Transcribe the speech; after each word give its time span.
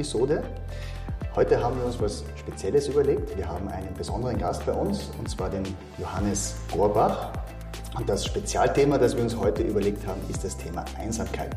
Podcast-Episode. 0.00 0.42
Heute 1.36 1.62
haben 1.62 1.76
wir 1.78 1.84
uns 1.84 2.00
was 2.00 2.24
Spezielles 2.36 2.88
überlegt. 2.88 3.36
Wir 3.36 3.46
haben 3.46 3.68
einen 3.68 3.92
besonderen 3.94 4.38
Gast 4.38 4.64
bei 4.64 4.72
uns, 4.72 5.10
und 5.18 5.28
zwar 5.28 5.50
den 5.50 5.62
Johannes 5.98 6.54
Gorbach. 6.72 7.32
Und 7.98 8.08
das 8.08 8.24
Spezialthema, 8.24 8.98
das 8.98 9.14
wir 9.14 9.22
uns 9.22 9.36
heute 9.36 9.62
überlegt 9.62 10.06
haben, 10.06 10.20
ist 10.28 10.42
das 10.42 10.56
Thema 10.56 10.84
Einsamkeit. 10.98 11.54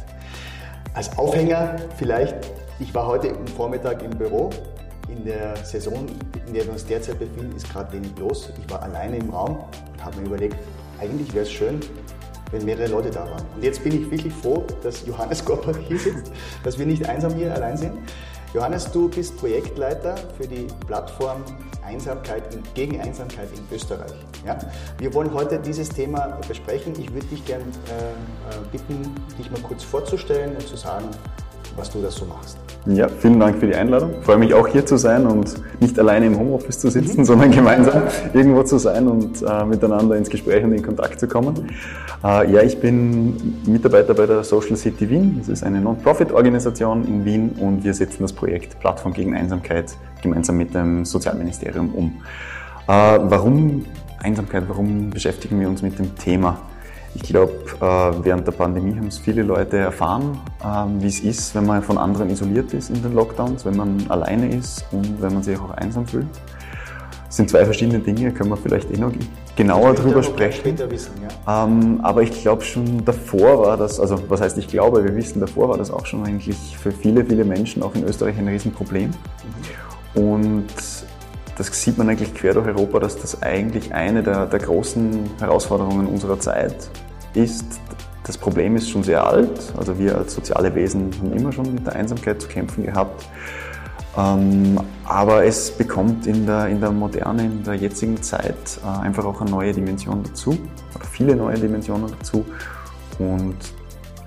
Als 0.93 1.17
Aufhänger 1.17 1.77
vielleicht, 1.97 2.35
ich 2.79 2.93
war 2.93 3.07
heute 3.07 3.29
am 3.29 3.47
Vormittag 3.47 4.03
im 4.03 4.11
Büro. 4.11 4.49
In 5.09 5.25
der 5.25 5.55
Saison, 5.63 6.05
in 6.45 6.53
der 6.53 6.65
wir 6.65 6.73
uns 6.73 6.85
derzeit 6.85 7.19
befinden, 7.19 7.55
ist 7.55 7.71
gerade 7.71 7.93
wenig 7.93 8.11
los. 8.19 8.49
Ich 8.61 8.69
war 8.69 8.83
alleine 8.83 9.17
im 9.17 9.29
Raum 9.29 9.57
und 9.91 10.03
habe 10.03 10.19
mir 10.19 10.27
überlegt, 10.27 10.57
eigentlich 10.99 11.33
wäre 11.33 11.45
es 11.45 11.51
schön, 11.51 11.79
wenn 12.51 12.65
mehrere 12.65 12.87
Leute 12.87 13.09
da 13.09 13.21
waren. 13.21 13.43
Und 13.55 13.63
jetzt 13.63 13.83
bin 13.83 14.01
ich 14.01 14.09
wirklich 14.09 14.33
froh, 14.33 14.63
dass 14.81 15.05
Johannes 15.05 15.43
Gorbach 15.43 15.77
hier 15.87 15.99
sitzt, 15.99 16.31
dass 16.63 16.77
wir 16.77 16.85
nicht 16.85 17.07
einsam 17.07 17.33
hier 17.33 17.53
allein 17.53 17.75
sind. 17.77 17.93
Johannes, 18.53 18.91
du 18.91 19.09
bist 19.09 19.35
Projektleiter 19.37 20.15
für 20.37 20.47
die 20.47 20.67
Plattform 20.85 21.43
Einsamkeit 21.83 22.53
in, 22.53 22.61
gegen 22.75 23.01
Einsamkeit 23.01 23.49
in 23.51 23.75
Österreich. 23.75 24.13
Ja? 24.45 24.59
Wir 24.99 25.11
wollen 25.15 25.33
heute 25.33 25.57
dieses 25.57 25.89
Thema 25.89 26.39
besprechen. 26.47 26.93
Ich 26.99 27.11
würde 27.11 27.25
dich 27.27 27.43
gerne 27.45 27.63
äh, 27.63 28.11
äh, 28.11 28.13
bitten, 28.71 29.15
dich 29.39 29.49
mal 29.49 29.59
kurz 29.61 29.83
vorzustellen 29.83 30.55
und 30.55 30.67
zu 30.67 30.75
sagen, 30.75 31.09
was 31.75 31.89
du 31.89 32.01
da 32.01 32.09
so 32.09 32.25
machst. 32.25 32.57
Ja, 32.85 33.07
vielen 33.07 33.39
Dank 33.39 33.59
für 33.59 33.67
die 33.67 33.75
Einladung. 33.75 34.11
Ich 34.19 34.25
freue 34.25 34.37
mich 34.37 34.53
auch 34.53 34.67
hier 34.67 34.85
zu 34.85 34.97
sein 34.97 35.25
und 35.25 35.53
nicht 35.79 35.97
alleine 35.97 36.25
im 36.25 36.37
Homeoffice 36.37 36.79
zu 36.79 36.91
sitzen, 36.91 37.21
mhm. 37.21 37.25
sondern 37.25 37.51
gemeinsam 37.51 38.03
irgendwo 38.33 38.63
zu 38.63 38.77
sein 38.77 39.07
und 39.07 39.41
äh, 39.41 39.63
miteinander 39.63 40.17
ins 40.17 40.29
Gespräch 40.29 40.65
und 40.65 40.73
in 40.73 40.83
Kontakt 40.83 41.17
zu 41.17 41.27
kommen. 41.27 41.67
Äh, 42.23 42.51
ja, 42.51 42.61
ich 42.61 42.79
bin 42.81 43.61
Mitarbeiter 43.65 44.13
bei 44.13 44.25
der 44.25 44.43
Social 44.43 44.75
City 44.75 45.09
Wien. 45.09 45.37
Das 45.39 45.47
ist 45.47 45.63
eine 45.63 45.79
Non-Profit-Organisation 45.79 47.07
in 47.07 47.23
Wien 47.23 47.51
und 47.57 47.85
wir 47.85 47.93
setzen 47.93 48.23
das 48.23 48.33
Projekt 48.33 48.77
Plattform 48.81 49.13
gegen 49.13 49.33
Einsamkeit 49.33 49.95
gemeinsam 50.21 50.57
mit 50.57 50.75
dem 50.75 51.05
Sozialministerium 51.05 51.93
um. 51.95 52.21
Äh, 52.87 53.19
warum 53.21 53.85
Einsamkeit? 54.21 54.63
Warum 54.67 55.09
beschäftigen 55.09 55.57
wir 55.59 55.69
uns 55.69 55.81
mit 55.81 55.97
dem 55.99 56.13
Thema? 56.17 56.59
Ich 57.15 57.21
glaube, 57.23 57.53
äh, 57.79 58.25
während 58.25 58.47
der 58.47 58.53
Pandemie 58.53 58.95
haben 58.95 59.07
es 59.07 59.19
viele 59.19 59.43
Leute 59.43 59.77
erfahren, 59.77 60.39
ähm, 60.65 61.01
wie 61.01 61.07
es 61.07 61.19
ist, 61.19 61.53
wenn 61.53 61.65
man 61.65 61.83
von 61.83 61.97
anderen 61.97 62.29
isoliert 62.29 62.73
ist 62.73 62.89
in 62.89 63.01
den 63.03 63.13
Lockdowns, 63.13 63.65
wenn 63.65 63.77
man 63.77 64.03
alleine 64.09 64.55
ist 64.55 64.85
und 64.91 65.21
wenn 65.21 65.33
man 65.33 65.43
sich 65.43 65.59
auch 65.59 65.71
einsam 65.71 66.07
fühlt. 66.07 66.27
Das 67.27 67.37
sind 67.37 67.49
zwei 67.49 67.65
verschiedene 67.65 67.99
Dinge, 67.99 68.31
können 68.31 68.49
wir 68.49 68.57
vielleicht 68.57 68.91
eh 68.91 68.97
noch 68.97 69.11
genauer 69.55 69.93
drüber 69.93 70.21
sprechen. 70.23 70.77
Wissen, 70.89 71.13
ja. 71.21 71.65
ähm, 71.65 71.99
aber 72.01 72.23
ich 72.23 72.31
glaube 72.41 72.63
schon 72.63 73.03
davor 73.05 73.65
war 73.65 73.77
das, 73.77 73.99
also 73.99 74.19
was 74.27 74.41
heißt 74.41 74.57
ich 74.57 74.67
glaube, 74.67 75.03
wir 75.03 75.15
wissen, 75.15 75.39
davor 75.39 75.69
war 75.69 75.77
das 75.77 75.91
auch 75.91 76.05
schon 76.05 76.23
eigentlich 76.25 76.77
für 76.77 76.91
viele, 76.91 77.25
viele 77.25 77.43
Menschen 77.43 77.83
auch 77.83 77.93
in 77.95 78.03
Österreich 78.03 78.37
ein 78.37 78.47
Riesenproblem. 78.47 79.09
Mhm. 80.15 80.21
Und 80.21 80.67
das 81.57 81.67
sieht 81.81 81.97
man 81.97 82.09
eigentlich 82.09 82.33
quer 82.33 82.53
durch 82.53 82.67
Europa, 82.67 82.99
dass 82.99 83.17
das 83.17 83.41
eigentlich 83.41 83.93
eine 83.93 84.23
der, 84.23 84.45
der 84.47 84.59
großen 84.59 85.29
Herausforderungen 85.39 86.07
unserer 86.07 86.39
Zeit 86.39 86.89
ist. 87.33 87.79
Das 88.25 88.37
Problem 88.37 88.75
ist 88.75 88.89
schon 88.89 89.03
sehr 89.03 89.25
alt. 89.25 89.73
Also 89.77 89.97
wir 89.99 90.17
als 90.17 90.33
soziale 90.33 90.73
Wesen 90.73 91.11
haben 91.19 91.33
immer 91.33 91.51
schon 91.51 91.73
mit 91.73 91.85
der 91.85 91.95
Einsamkeit 91.95 92.41
zu 92.41 92.47
kämpfen 92.47 92.85
gehabt. 92.85 93.25
Ähm, 94.17 94.79
aber 95.05 95.43
es 95.45 95.71
bekommt 95.71 96.27
in 96.27 96.45
der, 96.45 96.67
in 96.67 96.79
der 96.79 96.91
Moderne, 96.91 97.45
in 97.45 97.63
der 97.63 97.75
jetzigen 97.75 98.21
Zeit 98.21 98.79
äh, 98.83 99.01
einfach 99.01 99.25
auch 99.25 99.41
eine 99.41 99.49
neue 99.49 99.73
Dimension 99.73 100.23
dazu 100.23 100.51
oder 100.95 101.05
viele 101.05 101.35
neue 101.35 101.57
Dimensionen 101.57 102.11
dazu. 102.17 102.45
Und 103.19 103.57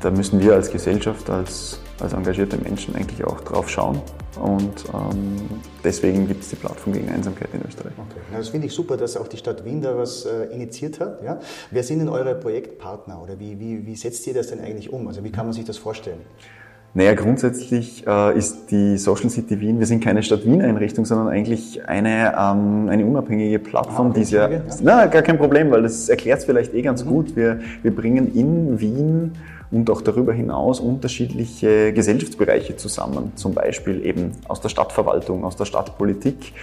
da 0.00 0.10
müssen 0.10 0.40
wir 0.40 0.54
als 0.54 0.70
Gesellschaft, 0.70 1.30
als, 1.30 1.80
als 2.00 2.12
engagierte 2.12 2.56
Menschen 2.58 2.94
eigentlich 2.94 3.24
auch 3.24 3.40
drauf 3.40 3.68
schauen 3.68 4.00
und 4.40 4.84
ähm, 4.92 5.36
deswegen 5.82 6.28
gibt 6.28 6.42
es 6.42 6.50
die 6.50 6.56
Plattform 6.56 6.92
gegen 6.92 7.08
Einsamkeit 7.08 7.48
in 7.54 7.62
Österreich. 7.66 7.92
Okay. 7.96 8.20
Das 8.32 8.48
finde 8.48 8.66
ich 8.66 8.74
super, 8.74 8.96
dass 8.96 9.16
auch 9.16 9.28
die 9.28 9.38
Stadt 9.38 9.64
Wien 9.64 9.80
da 9.80 9.96
was 9.96 10.26
äh, 10.26 10.44
initiiert 10.46 11.00
hat. 11.00 11.22
Ja? 11.22 11.40
Wer 11.70 11.82
sind 11.82 12.00
denn 12.00 12.08
eure 12.08 12.34
Projektpartner 12.34 13.22
oder 13.22 13.38
wie, 13.38 13.58
wie, 13.58 13.86
wie 13.86 13.96
setzt 13.96 14.26
ihr 14.26 14.34
das 14.34 14.48
denn 14.48 14.60
eigentlich 14.60 14.92
um? 14.92 15.08
Also 15.08 15.24
wie 15.24 15.32
kann 15.32 15.46
man 15.46 15.54
sich 15.54 15.64
das 15.64 15.78
vorstellen? 15.78 16.20
Naja, 16.96 17.12
grundsätzlich 17.12 18.06
äh, 18.06 18.38
ist 18.38 18.70
die 18.70 18.96
Social 18.96 19.28
City 19.28 19.60
Wien, 19.60 19.78
wir 19.78 19.84
sind 19.84 20.02
keine 20.02 20.22
Stadt 20.22 20.46
Wien-Einrichtung, 20.46 21.04
sondern 21.04 21.28
eigentlich 21.28 21.86
eine, 21.86 22.32
ähm, 22.34 22.88
eine 22.88 23.04
unabhängige 23.04 23.58
Plattform, 23.58 24.12
ah, 24.12 24.14
die 24.16 24.24
sehr, 24.24 24.50
ja. 24.50 24.60
na, 24.80 25.04
gar 25.04 25.20
kein 25.20 25.36
Problem, 25.36 25.70
weil 25.70 25.82
das 25.82 26.08
erklärt 26.08 26.38
es 26.38 26.46
vielleicht 26.46 26.72
eh 26.72 26.80
ganz 26.80 27.04
mhm. 27.04 27.08
gut. 27.10 27.36
Wir, 27.36 27.60
wir 27.82 27.94
bringen 27.94 28.34
in 28.34 28.80
Wien 28.80 29.32
und 29.70 29.90
auch 29.90 30.00
darüber 30.00 30.32
hinaus 30.32 30.80
unterschiedliche 30.80 31.92
Gesellschaftsbereiche 31.92 32.76
zusammen, 32.76 33.32
zum 33.34 33.52
Beispiel 33.52 34.02
eben 34.02 34.32
aus 34.48 34.62
der 34.62 34.70
Stadtverwaltung, 34.70 35.44
aus 35.44 35.56
der 35.56 35.66
Stadtpolitik, 35.66 36.54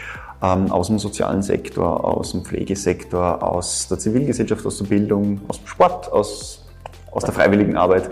ähm, 0.41 0.71
aus 0.71 0.87
dem 0.87 0.97
sozialen 0.97 1.43
Sektor, 1.43 2.03
aus 2.03 2.31
dem 2.31 2.43
Pflegesektor, 2.43 3.43
aus 3.43 3.87
der 3.87 3.99
Zivilgesellschaft, 3.99 4.65
aus 4.65 4.79
der 4.79 4.85
Bildung, 4.85 5.41
aus 5.47 5.59
dem 5.59 5.67
Sport, 5.67 6.11
aus, 6.11 6.65
aus 7.11 7.23
der 7.23 7.35
freiwilligen 7.35 7.77
Arbeit. 7.77 8.09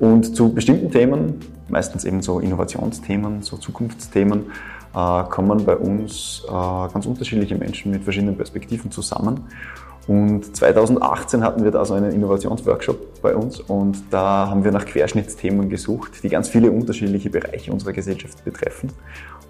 Und 0.00 0.34
zu 0.34 0.54
bestimmten 0.54 0.90
Themen, 0.90 1.57
meistens 1.70 2.04
eben 2.04 2.22
so 2.22 2.40
Innovationsthemen, 2.40 3.42
so 3.42 3.56
Zukunftsthemen, 3.56 4.46
äh, 4.94 5.22
kommen 5.24 5.64
bei 5.64 5.76
uns 5.76 6.42
äh, 6.46 6.50
ganz 6.50 7.06
unterschiedliche 7.06 7.56
Menschen 7.56 7.92
mit 7.92 8.04
verschiedenen 8.04 8.36
Perspektiven 8.36 8.90
zusammen. 8.90 9.44
Und 10.08 10.56
2018 10.56 11.44
hatten 11.44 11.64
wir 11.64 11.70
da 11.70 11.84
so 11.84 11.92
einen 11.92 12.12
Innovationsworkshop 12.12 13.20
bei 13.20 13.36
uns 13.36 13.60
und 13.60 14.04
da 14.10 14.48
haben 14.48 14.64
wir 14.64 14.72
nach 14.72 14.86
Querschnittsthemen 14.86 15.68
gesucht, 15.68 16.22
die 16.22 16.30
ganz 16.30 16.48
viele 16.48 16.70
unterschiedliche 16.70 17.28
Bereiche 17.28 17.70
unserer 17.70 17.92
Gesellschaft 17.92 18.42
betreffen. 18.42 18.90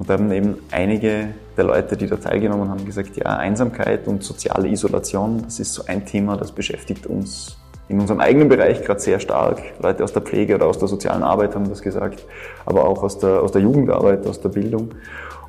Und 0.01 0.11
da 0.11 0.15
haben 0.15 0.31
eben 0.33 0.57
einige 0.73 1.29
der 1.57 1.65
Leute, 1.65 1.97
die 1.97 2.09
da 2.09 2.17
teilgenommen 2.17 2.69
haben, 2.69 2.85
gesagt, 2.85 3.17
ja, 3.17 3.37
Einsamkeit 3.37 4.09
und 4.09 4.25
soziale 4.25 4.69
Isolation, 4.69 5.43
das 5.45 5.61
ist 5.61 5.75
so 5.75 5.85
ein 5.87 6.05
Thema, 6.05 6.37
das 6.37 6.51
beschäftigt 6.51 7.07
uns 7.07 7.57
in 7.89 8.01
unserem 8.01 8.21
eigenen 8.21 8.49
Bereich 8.49 8.83
gerade 8.85 9.01
sehr 9.01 9.19
stark. 9.19 9.63
Leute 9.83 10.05
aus 10.05 10.13
der 10.13 10.23
Pflege 10.23 10.55
oder 10.55 10.67
aus 10.67 10.79
der 10.79 10.89
sozialen 10.89 11.23
Arbeit 11.23 11.55
haben 11.55 11.69
das 11.69 11.81
gesagt, 11.81 12.23
aber 12.67 12.85
auch 12.87 13.03
aus 13.03 13.19
der, 13.19 13.43
aus 13.43 13.53
der 13.53 13.63
Jugendarbeit, 13.63 14.27
aus 14.27 14.41
der 14.41 14.51
Bildung. 14.51 14.91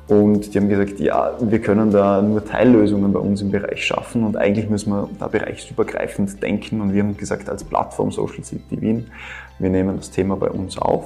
Und 0.08 0.52
die 0.52 0.58
haben 0.58 0.68
gesagt, 0.68 0.98
ja, 0.98 1.36
wir 1.38 1.60
können 1.60 1.92
da 1.92 2.20
nur 2.20 2.44
Teillösungen 2.44 3.12
bei 3.12 3.20
uns 3.20 3.42
im 3.42 3.50
Bereich 3.50 3.84
schaffen 3.84 4.24
und 4.24 4.36
eigentlich 4.36 4.68
müssen 4.68 4.90
wir 4.90 5.08
da 5.20 5.28
bereichsübergreifend 5.28 6.42
denken. 6.42 6.80
Und 6.80 6.94
wir 6.94 7.02
haben 7.02 7.16
gesagt, 7.16 7.48
als 7.48 7.62
Plattform 7.62 8.10
Social 8.10 8.42
City 8.42 8.80
Wien, 8.80 9.06
wir 9.58 9.70
nehmen 9.70 9.98
das 9.98 10.10
Thema 10.10 10.34
bei 10.36 10.48
uns 10.48 10.78
auf 10.78 11.04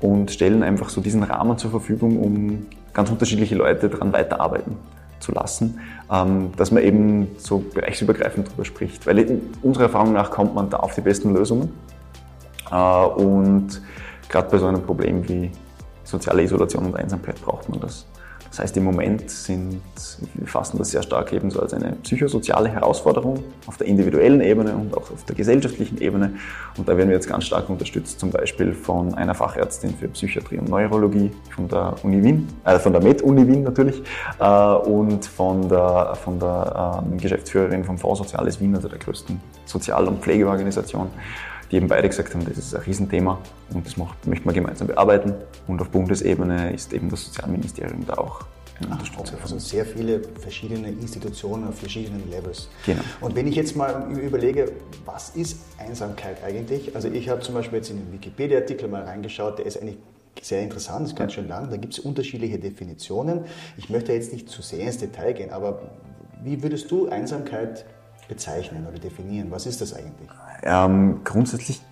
und 0.00 0.30
stellen 0.32 0.64
einfach 0.64 0.88
so 0.88 1.00
diesen 1.00 1.22
Rahmen 1.22 1.56
zur 1.56 1.70
Verfügung, 1.70 2.18
um 2.18 2.66
ganz 2.92 3.10
unterschiedliche 3.10 3.54
Leute 3.54 3.88
daran 3.88 4.12
weiterarbeiten 4.12 4.76
zu 5.22 5.32
lassen, 5.32 5.80
ähm, 6.10 6.52
dass 6.56 6.70
man 6.70 6.82
eben 6.82 7.28
so 7.38 7.58
bereichsübergreifend 7.58 8.48
darüber 8.48 8.64
spricht. 8.64 9.06
Weil 9.06 9.40
unserer 9.62 9.84
Erfahrung 9.84 10.12
nach 10.12 10.30
kommt 10.30 10.54
man 10.54 10.68
da 10.68 10.78
auf 10.78 10.94
die 10.94 11.00
besten 11.00 11.32
Lösungen. 11.32 11.72
Äh, 12.70 12.74
und 12.74 13.80
gerade 14.28 14.50
bei 14.50 14.58
so 14.58 14.66
einem 14.66 14.82
Problem 14.82 15.26
wie 15.28 15.50
soziale 16.04 16.42
Isolation 16.42 16.86
und 16.86 16.96
Einsamkeit 16.96 17.40
braucht 17.40 17.68
man 17.68 17.80
das. 17.80 18.06
Das 18.52 18.58
heißt, 18.58 18.76
im 18.76 18.84
Moment 18.84 19.30
sind, 19.30 19.80
wir 20.34 20.46
fassen 20.46 20.76
das 20.76 20.90
sehr 20.90 21.02
stark 21.02 21.32
eben 21.32 21.50
so 21.50 21.60
als 21.60 21.72
eine 21.72 21.92
psychosoziale 22.02 22.68
Herausforderung 22.68 23.42
auf 23.66 23.78
der 23.78 23.86
individuellen 23.86 24.42
Ebene 24.42 24.74
und 24.74 24.94
auch 24.94 25.10
auf 25.10 25.24
der 25.26 25.34
gesellschaftlichen 25.34 25.98
Ebene. 26.02 26.34
Und 26.76 26.86
da 26.86 26.94
werden 26.98 27.08
wir 27.08 27.16
jetzt 27.16 27.30
ganz 27.30 27.46
stark 27.46 27.70
unterstützt, 27.70 28.20
zum 28.20 28.30
Beispiel 28.30 28.74
von 28.74 29.14
einer 29.14 29.34
Fachärztin 29.34 29.94
für 29.96 30.06
Psychiatrie 30.08 30.58
und 30.58 30.68
Neurologie 30.68 31.30
von 31.48 31.66
der 31.66 31.94
Uni 32.02 32.22
Wien, 32.22 32.46
äh, 32.66 32.78
von 32.78 32.92
der 32.92 33.02
Med-Uni 33.02 33.48
Wien 33.48 33.62
natürlich, 33.62 34.02
äh, 34.38 34.44
und 34.44 35.24
von 35.24 35.70
der, 35.70 36.14
von 36.22 36.38
der 36.38 37.02
äh, 37.10 37.16
Geschäftsführerin 37.16 37.84
vom 37.84 37.96
Fonds 37.96 38.18
Soziales 38.18 38.60
Wien, 38.60 38.74
also 38.74 38.86
der 38.86 38.98
größten 38.98 39.40
Sozial- 39.64 40.06
und 40.08 40.20
Pflegeorganisation 40.20 41.08
die 41.72 41.76
eben 41.76 41.88
beide 41.88 42.08
gesagt 42.08 42.34
haben, 42.34 42.44
das 42.44 42.58
ist 42.58 42.74
ein 42.74 42.82
Riesenthema 42.82 43.38
und 43.72 43.86
das 43.86 43.96
macht, 43.96 44.26
möchten 44.26 44.44
wir 44.44 44.52
gemeinsam 44.52 44.86
bearbeiten. 44.88 45.34
Und 45.66 45.80
auf 45.80 45.88
Bundesebene 45.88 46.72
ist 46.72 46.92
eben 46.92 47.08
das 47.08 47.24
Sozialministerium 47.24 48.06
da 48.06 48.14
auch 48.14 48.44
ein 48.78 48.92
Unterstützer. 48.92 49.36
Also 49.40 49.58
sehr 49.58 49.86
viele 49.86 50.22
verschiedene 50.38 50.90
Institutionen 50.90 51.68
auf 51.68 51.78
verschiedenen 51.78 52.30
Levels. 52.30 52.68
Genau. 52.84 53.00
Und 53.22 53.34
wenn 53.36 53.48
ich 53.48 53.54
jetzt 53.54 53.74
mal 53.74 54.10
überlege, 54.12 54.72
was 55.06 55.30
ist 55.30 55.60
Einsamkeit 55.78 56.44
eigentlich? 56.44 56.94
Also 56.94 57.08
ich 57.08 57.30
habe 57.30 57.40
zum 57.40 57.54
Beispiel 57.54 57.78
jetzt 57.78 57.90
in 57.90 57.96
den 57.96 58.12
Wikipedia-Artikel 58.12 58.88
mal 58.88 59.04
reingeschaut, 59.04 59.58
der 59.58 59.66
ist 59.66 59.80
eigentlich 59.80 59.96
sehr 60.42 60.62
interessant, 60.62 61.06
ist 61.06 61.16
ganz 61.16 61.32
schön 61.32 61.48
lang. 61.48 61.70
Da 61.70 61.78
gibt 61.78 61.94
es 61.94 62.00
unterschiedliche 62.00 62.58
Definitionen. 62.58 63.44
Ich 63.78 63.88
möchte 63.88 64.12
jetzt 64.12 64.32
nicht 64.32 64.48
zu 64.50 64.60
sehr 64.60 64.80
ins 64.80 64.98
Detail 64.98 65.32
gehen, 65.32 65.50
aber 65.50 65.90
wie 66.42 66.62
würdest 66.62 66.90
du 66.90 67.08
Einsamkeit 67.08 67.86
bezeichnen 68.32 68.86
oder 68.86 68.98
definieren? 68.98 69.50
Was 69.50 69.66
ist 69.66 69.80
das 69.80 69.92
eigentlich? 69.94 70.30
Ähm, 70.62 71.20
grundsätzlich, 71.24 71.82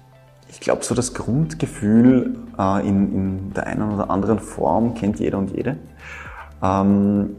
ich 0.49 0.61
glaube, 0.61 0.85
so 0.85 0.95
das 0.95 1.13
Grundgefühl 1.13 2.39
äh, 2.59 2.89
in, 2.89 3.15
in, 3.15 3.53
der 3.53 3.67
einen 3.67 3.93
oder 3.93 4.11
anderen 4.11 4.39
Form 4.39 4.95
kennt 4.95 5.21
jeder 5.21 5.39
und 5.39 5.55
jede. 5.55 5.77
Ähm, 6.63 7.37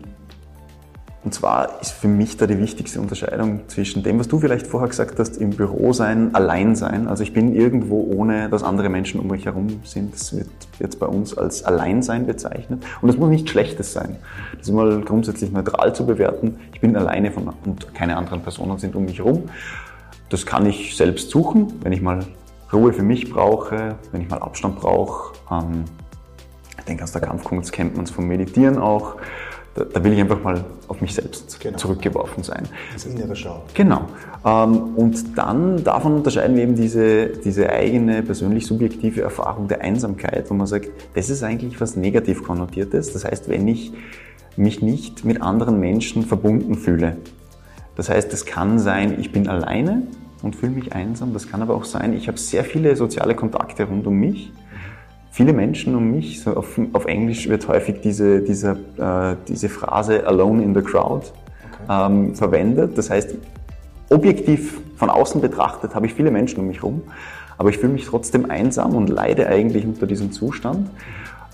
Und 1.24 1.36
zwar 1.36 1.80
ist 1.82 1.92
für 1.92 2.08
mich 2.08 2.38
da 2.38 2.48
die 2.48 2.58
wichtigste 2.58 3.00
Unterscheidung 3.00 3.62
zwischen 3.68 4.02
dem, 4.02 4.18
was 4.20 4.28
du 4.28 4.40
vielleicht 4.40 4.66
vorher 4.66 4.90
gesagt 4.90 5.20
hast, 5.20 5.38
im 5.38 5.52
Büro 5.52 5.94
sein, 5.94 6.34
allein 6.34 6.76
sein. 6.76 7.08
Also 7.08 7.22
ich 7.22 7.32
bin 7.32 7.54
irgendwo 7.54 8.02
ohne, 8.12 8.50
dass 8.50 8.64
andere 8.64 8.90
Menschen 8.90 9.20
um 9.20 9.28
mich 9.28 9.46
herum 9.46 9.82
sind. 9.84 10.16
Das 10.16 10.36
wird 10.36 10.50
jetzt 10.80 11.00
bei 11.00 11.06
uns 11.06 11.38
als 11.38 11.64
Alleinsein 11.64 12.26
bezeichnet. 12.26 12.84
Und 13.02 13.08
das 13.08 13.18
muss 13.18 13.30
nichts 13.30 13.52
Schlechtes 13.52 13.94
sein. 13.94 14.16
Das 14.58 14.68
ist 14.68 14.74
mal 14.74 15.02
grundsätzlich 15.02 15.52
neutral 15.52 15.94
zu 15.94 16.08
bewerten. 16.08 16.60
Ich 16.74 16.82
bin 16.82 16.96
alleine 16.96 17.32
von, 17.32 17.54
und 17.66 17.94
keine 17.94 18.18
anderen 18.18 18.42
Personen 18.42 18.80
sind 18.80 18.96
um 18.96 19.06
mich 19.06 19.20
herum. 19.20 19.44
Das 20.30 20.48
kann 20.48 20.66
ich 20.66 20.96
selbst 20.96 21.30
suchen, 21.30 21.72
wenn 21.84 21.92
ich 21.92 22.02
mal 22.02 22.26
Ruhe 22.74 22.94
für 22.94 23.04
mich 23.04 23.32
brauche, 23.32 23.96
wenn 24.12 24.22
ich 24.22 24.30
mal 24.30 24.40
Abstand 24.40 24.78
brauche. 24.78 25.36
Ähm, 25.52 25.86
ich 26.80 26.86
denke, 26.86 27.04
aus 27.04 27.12
der 27.12 27.22
Kampfkunst 27.22 27.72
kennt 27.72 27.96
man 27.96 28.06
es 28.06 28.12
vom 28.12 28.28
Meditieren 28.28 28.80
auch 28.80 29.18
da, 29.74 29.86
da, 29.86 30.04
will 30.04 30.14
ich 30.14 30.20
einfach 30.20 30.44
mal 30.44 30.64
auf 30.88 31.00
mich 31.00 31.14
selbst 31.14 31.60
genau. 31.60 31.78
zurückgeworfen 31.78 32.44
sein. 32.44 32.68
Das 32.94 33.06
innere 33.06 33.36
Schau. 33.36 33.64
Genau. 33.74 34.02
Ähm, 34.46 34.96
und 34.96 35.38
dann 35.38 35.84
davon 35.84 36.16
unterscheiden 36.16 36.56
wir 36.56 36.64
eben 36.64 36.76
diese, 36.76 37.28
diese 37.28 37.70
eigene 37.70 38.22
persönlich 38.22 38.66
subjektive 38.66 39.22
Erfahrung 39.22 39.68
der 39.68 39.82
Einsamkeit, 39.82 40.50
wo 40.50 40.54
man 40.54 40.68
sagt, 40.68 40.90
das 41.14 41.30
ist 41.30 41.44
eigentlich 41.44 41.80
was 41.80 41.96
negativ 41.96 42.44
konnotiertes. 42.44 43.14
Das 43.14 43.24
heißt, 43.24 43.48
wenn 43.48 43.68
ich 43.68 43.94
mich 44.58 44.82
nicht 44.82 45.24
mit 45.24 45.42
anderen 45.42 45.80
Menschen 45.80 46.24
verbunden 46.24 46.76
fühle. 46.76 47.18
Das 47.96 48.10
heißt, 48.10 48.34
es 48.34 48.46
kann 48.46 48.80
sein, 48.80 49.20
ich 49.20 49.32
bin 49.32 49.48
alleine 49.48 50.04
und 50.42 50.56
fühle 50.56 50.74
mich 50.74 50.94
einsam. 50.94 51.34
Das 51.34 51.48
kann 51.50 51.62
aber 51.62 51.76
auch 51.76 51.86
sein, 51.86 52.14
ich 52.14 52.28
habe 52.28 52.38
sehr 52.38 52.66
viele 52.66 52.96
soziale 52.96 53.36
Kontakte 53.36 53.86
rund 53.86 54.06
um 54.08 54.16
mich 54.16 54.52
viele 55.32 55.54
Menschen 55.54 55.96
um 55.96 56.12
mich, 56.12 56.42
so 56.42 56.56
auf, 56.56 56.80
auf 56.94 57.06
Englisch 57.06 57.48
wird 57.50 57.68
häufig 57.68 58.02
diese, 58.02 58.42
diese, 58.42 58.78
äh, 58.98 59.36
diese 59.48 59.70
Phrase 59.70 60.28
alone 60.28 60.62
in 60.62 60.76
the 60.76 60.82
crowd 60.82 61.26
okay. 61.88 62.06
ähm, 62.06 62.36
verwendet. 62.36 62.98
Das 62.98 63.10
heißt, 63.10 63.36
objektiv 64.10 64.82
von 64.98 65.10
außen 65.10 65.42
betrachtet 65.42 65.96
habe 65.96 66.06
ich 66.06 66.14
viele 66.14 66.30
Menschen 66.30 66.60
um 66.60 66.68
mich 66.68 66.78
herum, 66.78 67.02
aber 67.58 67.70
ich 67.70 67.78
fühle 67.78 67.94
mich 67.94 68.06
trotzdem 68.06 68.50
einsam 68.52 68.94
und 68.94 69.10
leide 69.10 69.48
eigentlich 69.48 69.86
unter 69.86 70.06
diesem 70.06 70.32
Zustand. 70.32 70.90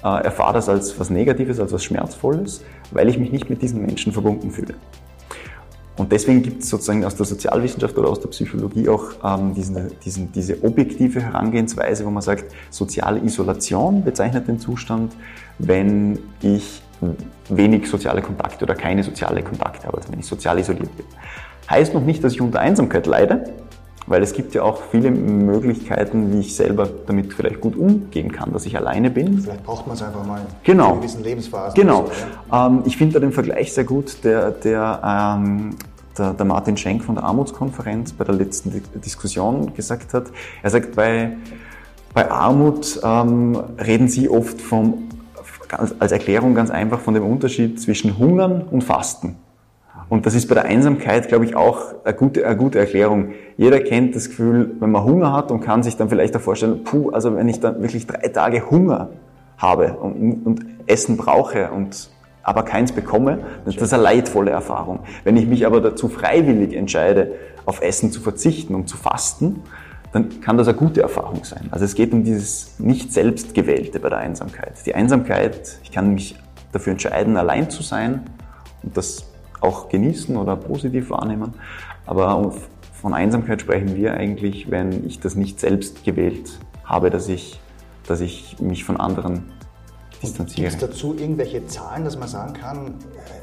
Äh, 0.04 0.24
erfahre 0.26 0.54
das 0.54 0.70
als 0.70 1.00
was 1.00 1.10
Negatives, 1.10 1.60
als 1.60 1.72
was 1.72 1.84
Schmerzvolles, 1.84 2.64
weil 2.92 3.08
ich 3.08 3.18
mich 3.18 3.32
nicht 3.32 3.50
mit 3.50 3.62
diesen 3.62 3.82
Menschen 3.82 4.12
verbunden 4.12 4.52
fühle. 4.52 4.74
Und 5.98 6.12
deswegen 6.12 6.44
gibt 6.44 6.62
es 6.64 6.70
sozusagen 6.70 7.04
aus 7.04 7.16
der 7.16 7.26
Sozialwissenschaft 7.26 7.98
oder 7.98 8.10
aus 8.10 8.20
der 8.20 8.30
Psychologie 8.30 8.88
auch 8.88 9.04
ähm, 9.24 9.56
diesen, 9.56 9.92
diesen, 10.06 10.32
diese 10.32 10.64
objektive 10.64 11.22
Herangehensweise, 11.22 12.06
wo 12.06 12.12
man 12.12 12.22
sagt, 12.22 12.46
soziale 12.70 13.20
Isolation 13.20 14.04
bezeichnet 14.04 14.48
den 14.48 14.60
Zustand, 14.60 15.14
wenn 15.58 16.20
ich 16.42 16.84
wenig 17.50 17.88
soziale 17.90 18.22
Kontakte 18.22 18.66
oder 18.66 18.76
keine 18.76 19.04
soziale 19.04 19.44
Kontakte 19.44 19.88
habe, 19.88 19.98
also 19.98 20.12
wenn 20.12 20.20
ich 20.20 20.26
sozial 20.26 20.60
isoliert 20.60 20.96
bin. 20.96 21.06
Heißt 21.70 21.94
noch 21.94 22.04
nicht, 22.04 22.24
dass 22.24 22.34
ich 22.34 22.42
unter 22.42 22.60
Einsamkeit 22.60 23.08
leide, 23.08 23.54
weil 24.07 24.24
es 24.24 24.33
gibt 24.33 24.56
ja 24.56 24.63
auch 24.63 24.81
viele 24.89 25.12
Möglichkeiten, 25.12 26.33
wie 26.33 26.39
ich 26.39 26.56
selber 26.56 26.89
damit 27.06 27.33
vielleicht 27.33 27.59
gut 27.59 27.75
umgehen 27.75 28.31
kann, 28.31 28.54
dass 28.54 28.65
ich 28.65 28.75
alleine 28.77 29.09
bin. 29.09 29.39
Vielleicht 29.39 29.65
braucht 29.65 29.86
man 29.86 29.95
es 29.95 30.01
einfach 30.01 30.25
mal 30.25 30.42
genau. 30.63 30.94
in 30.94 31.01
gewissen 31.01 31.24
Lebensphasen. 31.24 31.75
Genau. 31.75 32.06
So, 32.06 32.12
ja. 32.51 32.68
ähm, 32.68 32.83
ich 32.86 32.95
finde 32.95 33.15
da 33.15 33.19
den 33.19 33.33
Vergleich 33.33 33.74
sehr 33.74 33.83
gut, 33.83 34.24
der, 34.24 34.51
der, 34.51 35.01
ähm, 35.38 35.75
der, 36.18 36.33
der, 36.33 36.45
Martin 36.45 36.77
Schenk 36.77 37.04
von 37.04 37.15
der 37.15 37.25
Armutskonferenz 37.25 38.13
bei 38.13 38.24
der 38.24 38.36
letzten 38.36 38.81
Diskussion 38.95 39.74
gesagt 39.75 40.13
hat. 40.13 40.27
Er 40.63 40.69
sagt, 40.69 40.95
bei, 40.95 41.36
bei 42.13 42.31
Armut 42.31 43.01
ähm, 43.04 43.62
reden 43.77 44.07
Sie 44.07 44.30
oft 44.30 44.62
vom, 44.62 45.09
als 46.00 46.12
Erklärung 46.13 46.56
ganz 46.56 46.69
einfach 46.69 47.01
von 47.01 47.13
dem 47.13 47.25
Unterschied 47.25 47.81
zwischen 47.81 48.18
Hungern 48.18 48.62
und 48.71 48.86
Fasten. 48.86 49.36
Und 50.09 50.25
das 50.25 50.36
ist 50.36 50.48
bei 50.48 50.56
der 50.56 50.65
Einsamkeit, 50.65 51.27
glaube 51.27 51.45
ich, 51.45 51.56
auch 51.56 51.95
eine 52.06 52.13
gute, 52.13 52.45
eine 52.45 52.56
gute 52.56 52.80
Erklärung. 52.80 53.33
Jeder 53.57 53.80
kennt 53.80 54.15
das 54.15 54.30
Gefühl, 54.30 54.75
wenn 54.80 54.92
man 54.92 55.04
Hunger 55.04 55.33
hat 55.33 55.51
und 55.51 55.59
kann 55.59 55.83
sich 55.83 55.98
dann 55.98 56.09
vielleicht 56.09 56.36
auch 56.36 56.42
vorstellen, 56.42 56.83
puh, 56.83 57.09
also 57.09 57.36
wenn 57.36 57.50
ich 57.50 57.59
dann 57.59 57.81
wirklich 57.81 58.07
drei 58.07 58.30
Tage 58.30 58.69
Hunger 58.69 59.09
habe 59.57 59.94
und, 59.94 60.45
und 60.45 60.65
Essen 60.86 61.18
brauche 61.18 61.71
und 61.71 62.09
aber 62.44 62.63
keins 62.63 62.94
bekomme, 62.94 63.39
das 63.65 63.75
ist 63.75 63.94
eine 63.94 64.01
leidvolle 64.01 64.51
Erfahrung. 64.51 65.00
Wenn 65.25 65.36
ich 65.36 65.48
mich 65.48 65.65
aber 65.65 65.81
dazu 65.81 66.07
freiwillig 66.07 66.74
entscheide, 66.74 67.33
auf 67.65 67.81
Essen 67.81 68.09
zu 68.09 68.21
verzichten 68.21 68.74
und 68.74 68.88
zu 68.88 68.95
fasten, 68.95 69.63
dann 70.13 70.39
kann 70.39 70.57
das 70.57 70.69
eine 70.69 70.77
gute 70.77 71.01
Erfahrung 71.01 71.44
sein. 71.44 71.68
Also 71.71 71.83
es 71.83 71.94
geht 71.94 72.13
um 72.13 72.24
dieses 72.24 72.80
nicht 72.80 73.12
selbstgewählte 73.12 74.00
bei 74.00 74.07
der 74.07 74.19
Einsamkeit. 74.19 74.74
Die 74.86 74.95
Einsamkeit, 74.95 75.80
ich 75.83 75.92
kann 75.92 76.13
mich 76.13 76.38
dafür 76.71 76.92
entscheiden, 76.94 77.36
allein 77.36 77.69
zu 77.69 77.83
sein 77.83 78.21
und 78.83 78.95
das 78.95 79.25
auch 79.62 79.89
genießen 79.89 80.36
oder 80.38 80.56
positiv 80.56 81.09
wahrnehmen. 81.09 81.54
Aber 82.06 82.54
von 82.94 83.13
Einsamkeit 83.13 83.62
sprechen 83.62 83.95
wir 83.95 84.13
eigentlich, 84.13 84.71
wenn 84.71 85.06
ich 85.06 85.19
das 85.19 85.36
nicht 85.36 85.59
selbst 85.59 86.04
gewählt 86.04 86.59
habe, 86.83 87.09
dass 87.09 87.27
ich, 87.27 87.59
dass 88.07 88.21
ich 88.21 88.59
mich 88.59 88.83
von 88.83 88.98
anderen 88.98 89.51
distanziere. 90.21 90.69
Gibt 90.69 90.81
es 90.81 90.89
dazu 90.89 91.15
irgendwelche 91.18 91.65
Zahlen, 91.68 92.06
dass 92.06 92.18
man 92.18 92.27
sagen 92.27 92.54
kann, 92.54 92.88
äh, 92.88 92.92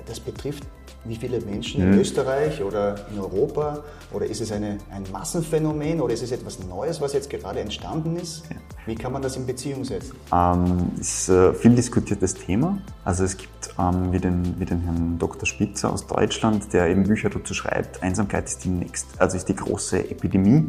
das 0.06 0.20
betrifft 0.20 0.64
wie 1.05 1.17
viele 1.17 1.41
Menschen 1.41 1.83
in 1.83 1.93
mhm. 1.93 1.99
Österreich 1.99 2.62
oder 2.62 2.97
in 3.12 3.19
Europa? 3.19 3.83
Oder 4.12 4.27
ist 4.27 4.41
es 4.41 4.53
eine, 4.53 4.79
ein 4.91 5.05
Massenphänomen 5.12 6.01
oder 6.01 6.15
ist 6.15 6.23
es 6.23 6.33
etwas 6.33 6.59
Neues, 6.65 7.01
was 7.01 7.12
jetzt 7.12 7.31
gerade 7.31 7.61
entstanden 7.61 8.17
ist? 8.17 8.45
Wie 8.87 8.95
kann 8.95 9.12
man 9.12 9.23
das 9.23 9.37
in 9.37 9.47
Beziehung 9.47 9.85
setzen? 9.85 10.15
Ähm, 10.33 10.91
ist 10.99 11.29
ein 11.29 11.51
äh, 11.51 11.55
viel 11.55 11.75
diskutiertes 11.75 12.35
Thema. 12.35 12.79
Also 13.05 13.25
es 13.25 13.37
gibt 13.37 13.75
ähm, 13.79 14.12
wie, 14.12 14.19
den, 14.19 14.59
wie 14.59 14.65
den 14.65 14.81
Herrn 14.81 15.19
Dr. 15.19 15.47
Spitzer 15.47 15.93
aus 15.93 16.06
Deutschland, 16.06 16.73
der 16.73 16.89
eben 16.89 17.05
Bücher 17.05 17.31
dazu 17.31 17.55
schreibt, 17.55 18.03
Einsamkeit 18.03 18.47
ist 18.47 18.65
die 18.65 18.69
nächste, 18.69 19.21
also 19.21 19.37
ist 19.37 19.49
die 19.49 19.57
große 19.57 20.11
Epidemie 20.11 20.69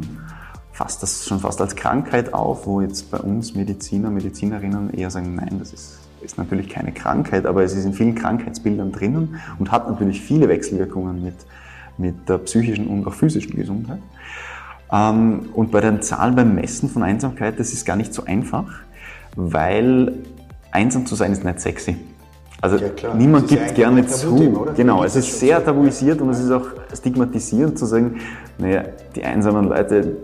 fasst 0.76 1.02
das 1.02 1.26
schon 1.26 1.40
fast 1.40 1.58
als 1.62 1.74
Krankheit 1.74 2.34
auf, 2.34 2.66
wo 2.66 2.82
jetzt 2.82 3.10
bei 3.10 3.16
uns 3.16 3.54
Mediziner, 3.54 4.10
Medizinerinnen 4.10 4.92
eher 4.92 5.10
sagen, 5.10 5.34
nein, 5.34 5.58
das 5.58 5.72
ist 5.72 6.05
ist 6.22 6.38
natürlich 6.38 6.68
keine 6.68 6.92
Krankheit, 6.92 7.46
aber 7.46 7.62
es 7.62 7.74
ist 7.74 7.84
in 7.84 7.92
vielen 7.92 8.14
Krankheitsbildern 8.14 8.92
drinnen 8.92 9.40
und 9.58 9.70
hat 9.70 9.88
natürlich 9.88 10.20
viele 10.20 10.48
Wechselwirkungen 10.48 11.22
mit, 11.22 11.34
mit 11.98 12.28
der 12.28 12.38
psychischen 12.38 12.86
und 12.86 13.06
auch 13.06 13.14
physischen 13.14 13.54
Gesundheit. 13.56 14.00
Ähm, 14.92 15.50
und 15.54 15.70
bei 15.70 15.80
den 15.80 16.02
Zahlen 16.02 16.36
beim 16.36 16.54
Messen 16.54 16.88
von 16.88 17.02
Einsamkeit, 17.02 17.58
das 17.58 17.72
ist 17.72 17.84
gar 17.84 17.96
nicht 17.96 18.14
so 18.14 18.24
einfach, 18.24 18.66
weil 19.34 20.14
einsam 20.70 21.06
zu 21.06 21.14
sein 21.14 21.32
ist 21.32 21.44
nicht 21.44 21.60
sexy. 21.60 21.96
Also 22.60 22.76
ja, 22.76 23.14
niemand 23.14 23.48
gibt 23.48 23.74
gerne 23.74 24.06
zu. 24.06 24.66
Genau, 24.76 25.04
es 25.04 25.14
ist 25.14 25.38
sehr 25.38 25.62
tabuisiert 25.62 26.20
und 26.20 26.30
es 26.30 26.40
ist 26.40 26.50
auch 26.50 26.66
stigmatisierend 26.92 27.78
zu 27.78 27.84
sagen, 27.84 28.18
naja, 28.58 28.84
die 29.14 29.22
einsamen 29.24 29.68
Leute, 29.68 30.16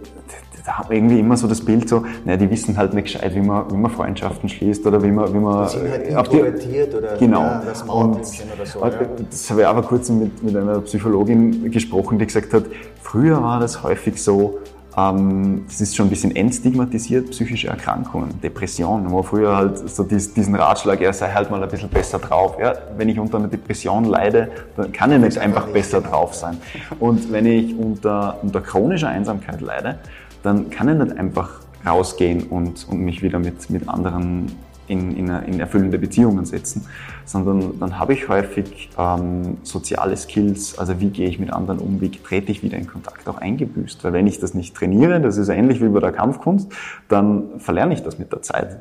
da 0.64 0.78
hat 0.78 0.88
man 0.88 0.99
irgendwie 0.99 1.19
immer 1.19 1.37
so 1.37 1.47
das 1.47 1.64
Bild 1.64 1.88
so, 1.88 2.04
naja, 2.25 2.37
die 2.37 2.50
wissen 2.50 2.76
halt 2.76 2.95
nicht 2.95 3.04
gescheit, 3.04 3.35
wie 3.35 3.40
man, 3.40 3.71
wie 3.71 3.76
man 3.76 3.90
Freundschaften 3.90 4.49
schließt 4.49 4.87
oder 4.87 5.02
wie 5.02 5.11
man, 5.11 5.33
wie 5.33 5.38
man. 5.38 5.66
Die 5.66 5.73
sind 5.73 5.90
halt 5.90 6.07
introvertiert 6.07 6.95
oder 6.95 7.16
genau. 7.16 7.40
Ja, 7.40 7.62
das 7.64 7.83
und, 7.83 8.14
oder 8.14 8.66
so. 8.66 8.81
Ja. 8.81 8.90
Das 9.31 9.50
habe 9.50 9.61
ich 9.62 9.66
aber 9.66 9.83
kurz 9.83 10.09
mit, 10.11 10.42
mit 10.42 10.57
einer 10.57 10.81
Psychologin 10.81 11.71
gesprochen, 11.71 12.19
die 12.19 12.26
gesagt 12.26 12.52
hat, 12.52 12.64
früher 13.00 13.42
war 13.42 13.61
das 13.61 13.83
häufig 13.83 14.23
so, 14.23 14.59
ähm, 14.97 15.64
das 15.66 15.81
ist 15.81 15.97
schon 15.97 16.07
ein 16.07 16.11
bisschen 16.11 16.37
entstigmatisiert, 16.37 17.31
psychische 17.31 17.69
Erkrankungen, 17.69 18.40
Depressionen, 18.40 19.11
wo 19.11 19.23
früher 19.23 19.57
halt 19.57 19.88
so 19.88 20.04
diesen 20.04 20.54
Ratschlag, 20.54 21.00
er 21.00 21.12
sei 21.12 21.31
halt 21.31 21.50
mal 21.50 21.62
ein 21.62 21.69
bisschen 21.69 21.88
besser 21.88 22.19
drauf. 22.19 22.57
Ja, 22.61 22.75
wenn 22.97 23.09
ich 23.09 23.19
unter 23.19 23.38
einer 23.38 23.49
Depression 23.49 24.04
leide, 24.04 24.50
dann 24.76 24.92
kann 24.92 25.11
ich 25.12 25.19
nicht 25.19 25.38
einfach 25.38 25.66
besser 25.69 26.02
drauf 26.02 26.35
sein. 26.35 26.59
Und 27.00 27.33
wenn 27.33 27.47
ich 27.47 27.76
unter, 27.76 28.38
unter 28.42 28.61
chronischer 28.61 29.09
Einsamkeit 29.09 29.61
leide, 29.61 29.99
dann 30.43 30.71
kann 30.71 30.89
ich 30.89 30.97
nicht 30.97 31.19
einfach 31.19 31.61
rausgehen 31.87 32.45
und, 32.45 32.87
und 32.89 33.01
mich 33.01 33.23
wieder 33.23 33.39
mit, 33.39 33.71
mit 33.71 33.89
anderen 33.89 34.53
in, 34.89 35.17
in, 35.17 35.29
in 35.29 35.61
erfüllende 35.61 35.99
Beziehungen 35.99 36.45
setzen, 36.45 36.87
sondern 37.25 37.79
dann 37.79 37.99
habe 37.99 38.13
ich 38.13 38.29
häufig 38.29 38.91
ähm, 38.99 39.59
soziale 39.63 40.17
Skills, 40.17 40.79
also 40.79 41.01
wie 41.01 41.11
gehe 41.11 41.29
ich 41.29 41.39
mit 41.39 41.53
anderen 41.53 41.79
um, 41.79 42.01
wie 42.01 42.11
trete 42.11 42.53
ich 42.53 42.63
wieder 42.63 42.77
in 42.77 42.87
Kontakt, 42.87 43.29
auch 43.29 43.39
eingebüßt. 43.39 44.03
Weil 44.05 44.13
wenn 44.13 44.27
ich 44.27 44.41
das 44.41 44.55
nicht 44.55 44.75
trainiere, 44.75 45.21
das 45.21 45.37
ist 45.39 45.49
ähnlich 45.49 45.81
wie 45.81 45.89
bei 45.89 46.01
der 46.01 46.13
Kampfkunst, 46.13 46.71
dann 47.09 47.59
verlerne 47.59 47.95
ich 47.95 48.03
das 48.03 48.19
mit 48.19 48.33
der 48.33 48.43
Zeit. 48.43 48.79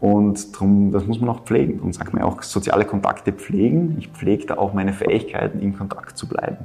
Und 0.00 0.54
darum, 0.54 0.92
das 0.92 1.06
muss 1.06 1.20
man 1.20 1.30
auch 1.30 1.44
pflegen. 1.44 1.80
Und 1.80 1.94
sagt 1.94 2.12
man 2.12 2.22
auch, 2.22 2.42
soziale 2.42 2.84
Kontakte 2.84 3.32
pflegen. 3.32 3.96
Ich 3.98 4.08
pflege 4.08 4.46
da 4.46 4.58
auch 4.58 4.74
meine 4.74 4.92
Fähigkeiten, 4.92 5.60
in 5.60 5.76
Kontakt 5.76 6.18
zu 6.18 6.28
bleiben. 6.28 6.58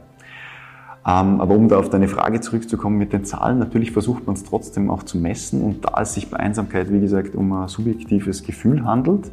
Ähm, 1.06 1.40
aber 1.40 1.56
um 1.56 1.70
da 1.70 1.78
auf 1.78 1.90
deine 1.90 2.08
Frage 2.08 2.42
zurückzukommen 2.42 2.98
mit 2.98 3.14
den 3.14 3.24
Zahlen, 3.24 3.58
natürlich 3.58 3.92
versucht 3.92 4.28
man 4.28 4.36
es 4.36 4.44
trotzdem 4.44 4.90
auch 4.90 5.04
zu 5.04 5.18
messen. 5.18 5.62
Und 5.62 5.86
da 5.86 6.02
es 6.02 6.14
sich 6.14 6.30
bei 6.30 6.38
Einsamkeit, 6.38 6.92
wie 6.92 7.00
gesagt, 7.00 7.36
um 7.36 7.52
ein 7.54 7.68
subjektives 7.68 8.44
Gefühl 8.44 8.84
handelt, 8.84 9.32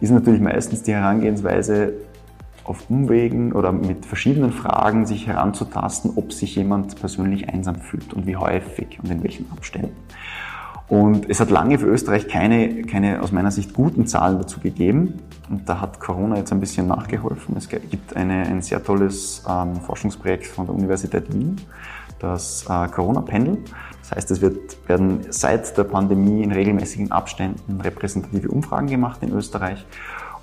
ist 0.00 0.10
natürlich 0.10 0.40
meistens 0.40 0.82
die 0.82 0.92
Herangehensweise 0.92 1.94
auf 2.64 2.90
Umwegen 2.90 3.52
oder 3.52 3.72
mit 3.72 4.04
verschiedenen 4.04 4.52
Fragen 4.52 5.06
sich 5.06 5.26
heranzutasten, 5.26 6.12
ob 6.16 6.32
sich 6.32 6.56
jemand 6.56 6.98
persönlich 6.98 7.48
einsam 7.48 7.76
fühlt 7.76 8.12
und 8.12 8.26
wie 8.26 8.36
häufig 8.36 8.98
und 9.02 9.10
in 9.10 9.22
welchen 9.22 9.50
Abständen. 9.52 9.94
Und 10.88 11.28
es 11.28 11.40
hat 11.40 11.50
lange 11.50 11.78
für 11.78 11.86
Österreich 11.86 12.28
keine, 12.28 12.82
keine 12.82 13.20
aus 13.20 13.32
meiner 13.32 13.50
Sicht 13.50 13.74
guten 13.74 14.06
Zahlen 14.06 14.38
dazu 14.38 14.60
gegeben. 14.60 15.14
Und 15.50 15.68
da 15.68 15.80
hat 15.80 15.98
Corona 15.98 16.36
jetzt 16.36 16.52
ein 16.52 16.60
bisschen 16.60 16.86
nachgeholfen. 16.86 17.56
Es 17.56 17.68
gibt 17.68 18.14
eine, 18.14 18.46
ein 18.46 18.62
sehr 18.62 18.82
tolles 18.82 19.42
ähm, 19.48 19.76
Forschungsprojekt 19.76 20.46
von 20.46 20.66
der 20.66 20.74
Universität 20.74 21.32
Wien, 21.32 21.60
das 22.20 22.64
äh, 22.68 22.86
Corona-Pendel. 22.88 23.58
Das 24.00 24.12
heißt, 24.12 24.30
es 24.30 24.40
wird, 24.40 24.88
werden 24.88 25.26
seit 25.30 25.76
der 25.76 25.84
Pandemie 25.84 26.42
in 26.44 26.52
regelmäßigen 26.52 27.10
Abständen 27.10 27.80
repräsentative 27.80 28.48
Umfragen 28.48 28.86
gemacht 28.86 29.20
in 29.22 29.32
Österreich. 29.32 29.84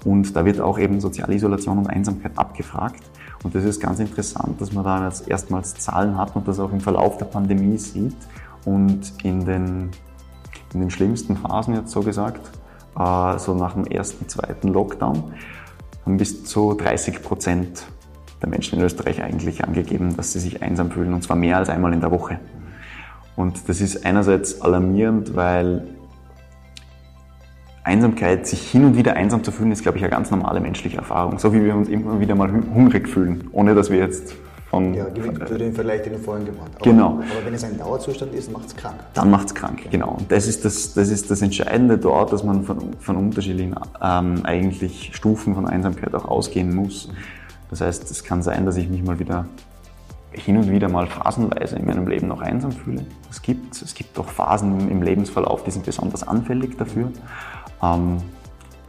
Und 0.03 0.35
da 0.35 0.43
wird 0.43 0.59
auch 0.59 0.77
eben 0.77 0.99
soziale 0.99 1.35
Isolation 1.35 1.77
und 1.77 1.87
Einsamkeit 1.87 2.33
abgefragt. 2.37 3.01
Und 3.43 3.55
das 3.55 3.63
ist 3.63 3.79
ganz 3.81 3.99
interessant, 3.99 4.59
dass 4.59 4.73
man 4.73 4.83
da 4.83 5.05
jetzt 5.05 5.27
erstmals 5.29 5.75
Zahlen 5.75 6.17
hat 6.17 6.35
und 6.35 6.47
das 6.47 6.59
auch 6.59 6.71
im 6.71 6.81
Verlauf 6.81 7.17
der 7.17 7.25
Pandemie 7.25 7.77
sieht. 7.77 8.15
Und 8.65 9.13
in 9.23 9.45
den, 9.45 9.91
in 10.73 10.79
den 10.79 10.89
schlimmsten 10.89 11.37
Phasen 11.37 11.75
jetzt 11.75 11.91
so 11.91 12.01
gesagt, 12.01 12.51
äh, 12.97 13.37
so 13.37 13.53
nach 13.55 13.73
dem 13.73 13.85
ersten, 13.85 14.27
zweiten 14.27 14.69
Lockdown, 14.69 15.33
haben 16.05 16.17
bis 16.17 16.43
zu 16.43 16.73
30 16.73 17.21
Prozent 17.21 17.85
der 18.41 18.49
Menschen 18.49 18.77
in 18.77 18.85
Österreich 18.85 19.23
eigentlich 19.23 19.63
angegeben, 19.63 20.17
dass 20.17 20.33
sie 20.33 20.39
sich 20.39 20.61
einsam 20.61 20.91
fühlen, 20.91 21.13
und 21.13 21.23
zwar 21.23 21.37
mehr 21.37 21.57
als 21.57 21.69
einmal 21.69 21.93
in 21.93 22.01
der 22.01 22.11
Woche. 22.11 22.39
Und 23.35 23.67
das 23.67 23.81
ist 23.81 24.05
einerseits 24.05 24.61
alarmierend, 24.61 25.35
weil 25.35 25.87
Einsamkeit, 27.83 28.47
sich 28.47 28.69
hin 28.69 28.85
und 28.85 28.97
wieder 28.97 29.15
einsam 29.15 29.43
zu 29.43 29.51
fühlen, 29.51 29.71
ist, 29.71 29.81
glaube 29.83 29.97
ich, 29.97 30.03
eine 30.03 30.11
ganz 30.11 30.31
normale 30.31 30.61
menschliche 30.61 30.97
Erfahrung. 30.97 31.39
So 31.39 31.53
wie 31.53 31.63
wir 31.63 31.75
uns 31.75 31.89
immer 31.89 32.19
wieder 32.19 32.35
mal 32.35 32.51
hungrig 32.51 33.09
fühlen, 33.09 33.49
ohne 33.51 33.75
dass 33.75 33.89
wir 33.89 33.97
jetzt 33.97 34.35
von... 34.73 34.93
Ja, 34.95 35.05
für 35.45 35.57
den 35.59 35.73
Vergleich, 35.73 36.01
den 36.01 36.17
vorhin 36.17 36.47
gemacht 36.47 36.71
hast. 36.73 36.83
Genau. 36.83 37.09
Aber 37.09 37.45
wenn 37.45 37.53
es 37.53 37.63
ein 37.63 37.77
Dauerzustand 37.77 38.33
ist, 38.33 38.51
macht 38.51 38.67
es 38.67 38.75
krank. 38.75 38.95
Dann 39.13 39.29
macht 39.29 39.47
es 39.47 39.55
krank, 39.55 39.87
genau. 39.91 40.15
Und 40.17 40.31
das 40.31 40.47
ist 40.47 40.65
das, 40.65 40.95
das 40.95 41.09
ist 41.09 41.29
das 41.29 41.43
Entscheidende 41.43 41.99
dort, 41.99 42.33
dass 42.33 42.43
man 42.43 42.63
von, 42.63 42.95
von 42.99 43.15
unterschiedlichen 43.15 43.75
ähm, 44.01 44.41
eigentlich 44.43 45.11
Stufen 45.13 45.53
von 45.53 45.67
Einsamkeit 45.67 46.15
auch 46.15 46.25
ausgehen 46.25 46.73
muss. 46.73 47.09
Das 47.69 47.81
heißt, 47.81 48.09
es 48.09 48.23
kann 48.23 48.41
sein, 48.41 48.65
dass 48.65 48.77
ich 48.77 48.89
mich 48.89 49.03
mal 49.03 49.19
wieder 49.19 49.45
hin 50.31 50.57
und 50.57 50.71
wieder 50.71 50.89
mal 50.89 51.05
phasenweise 51.05 51.75
in 51.75 51.85
meinem 51.85 52.07
Leben 52.07 52.27
noch 52.27 52.41
einsam 52.41 52.71
fühle. 52.71 53.05
Es 53.29 53.43
gibt, 53.43 53.79
es 53.79 53.93
gibt 53.93 54.17
auch 54.17 54.27
Phasen 54.27 54.89
im 54.89 55.03
Lebensverlauf, 55.03 55.63
die 55.63 55.69
sind 55.69 55.85
besonders 55.85 56.27
anfällig 56.27 56.77
dafür. 56.79 57.11
Ähm, 57.83 58.17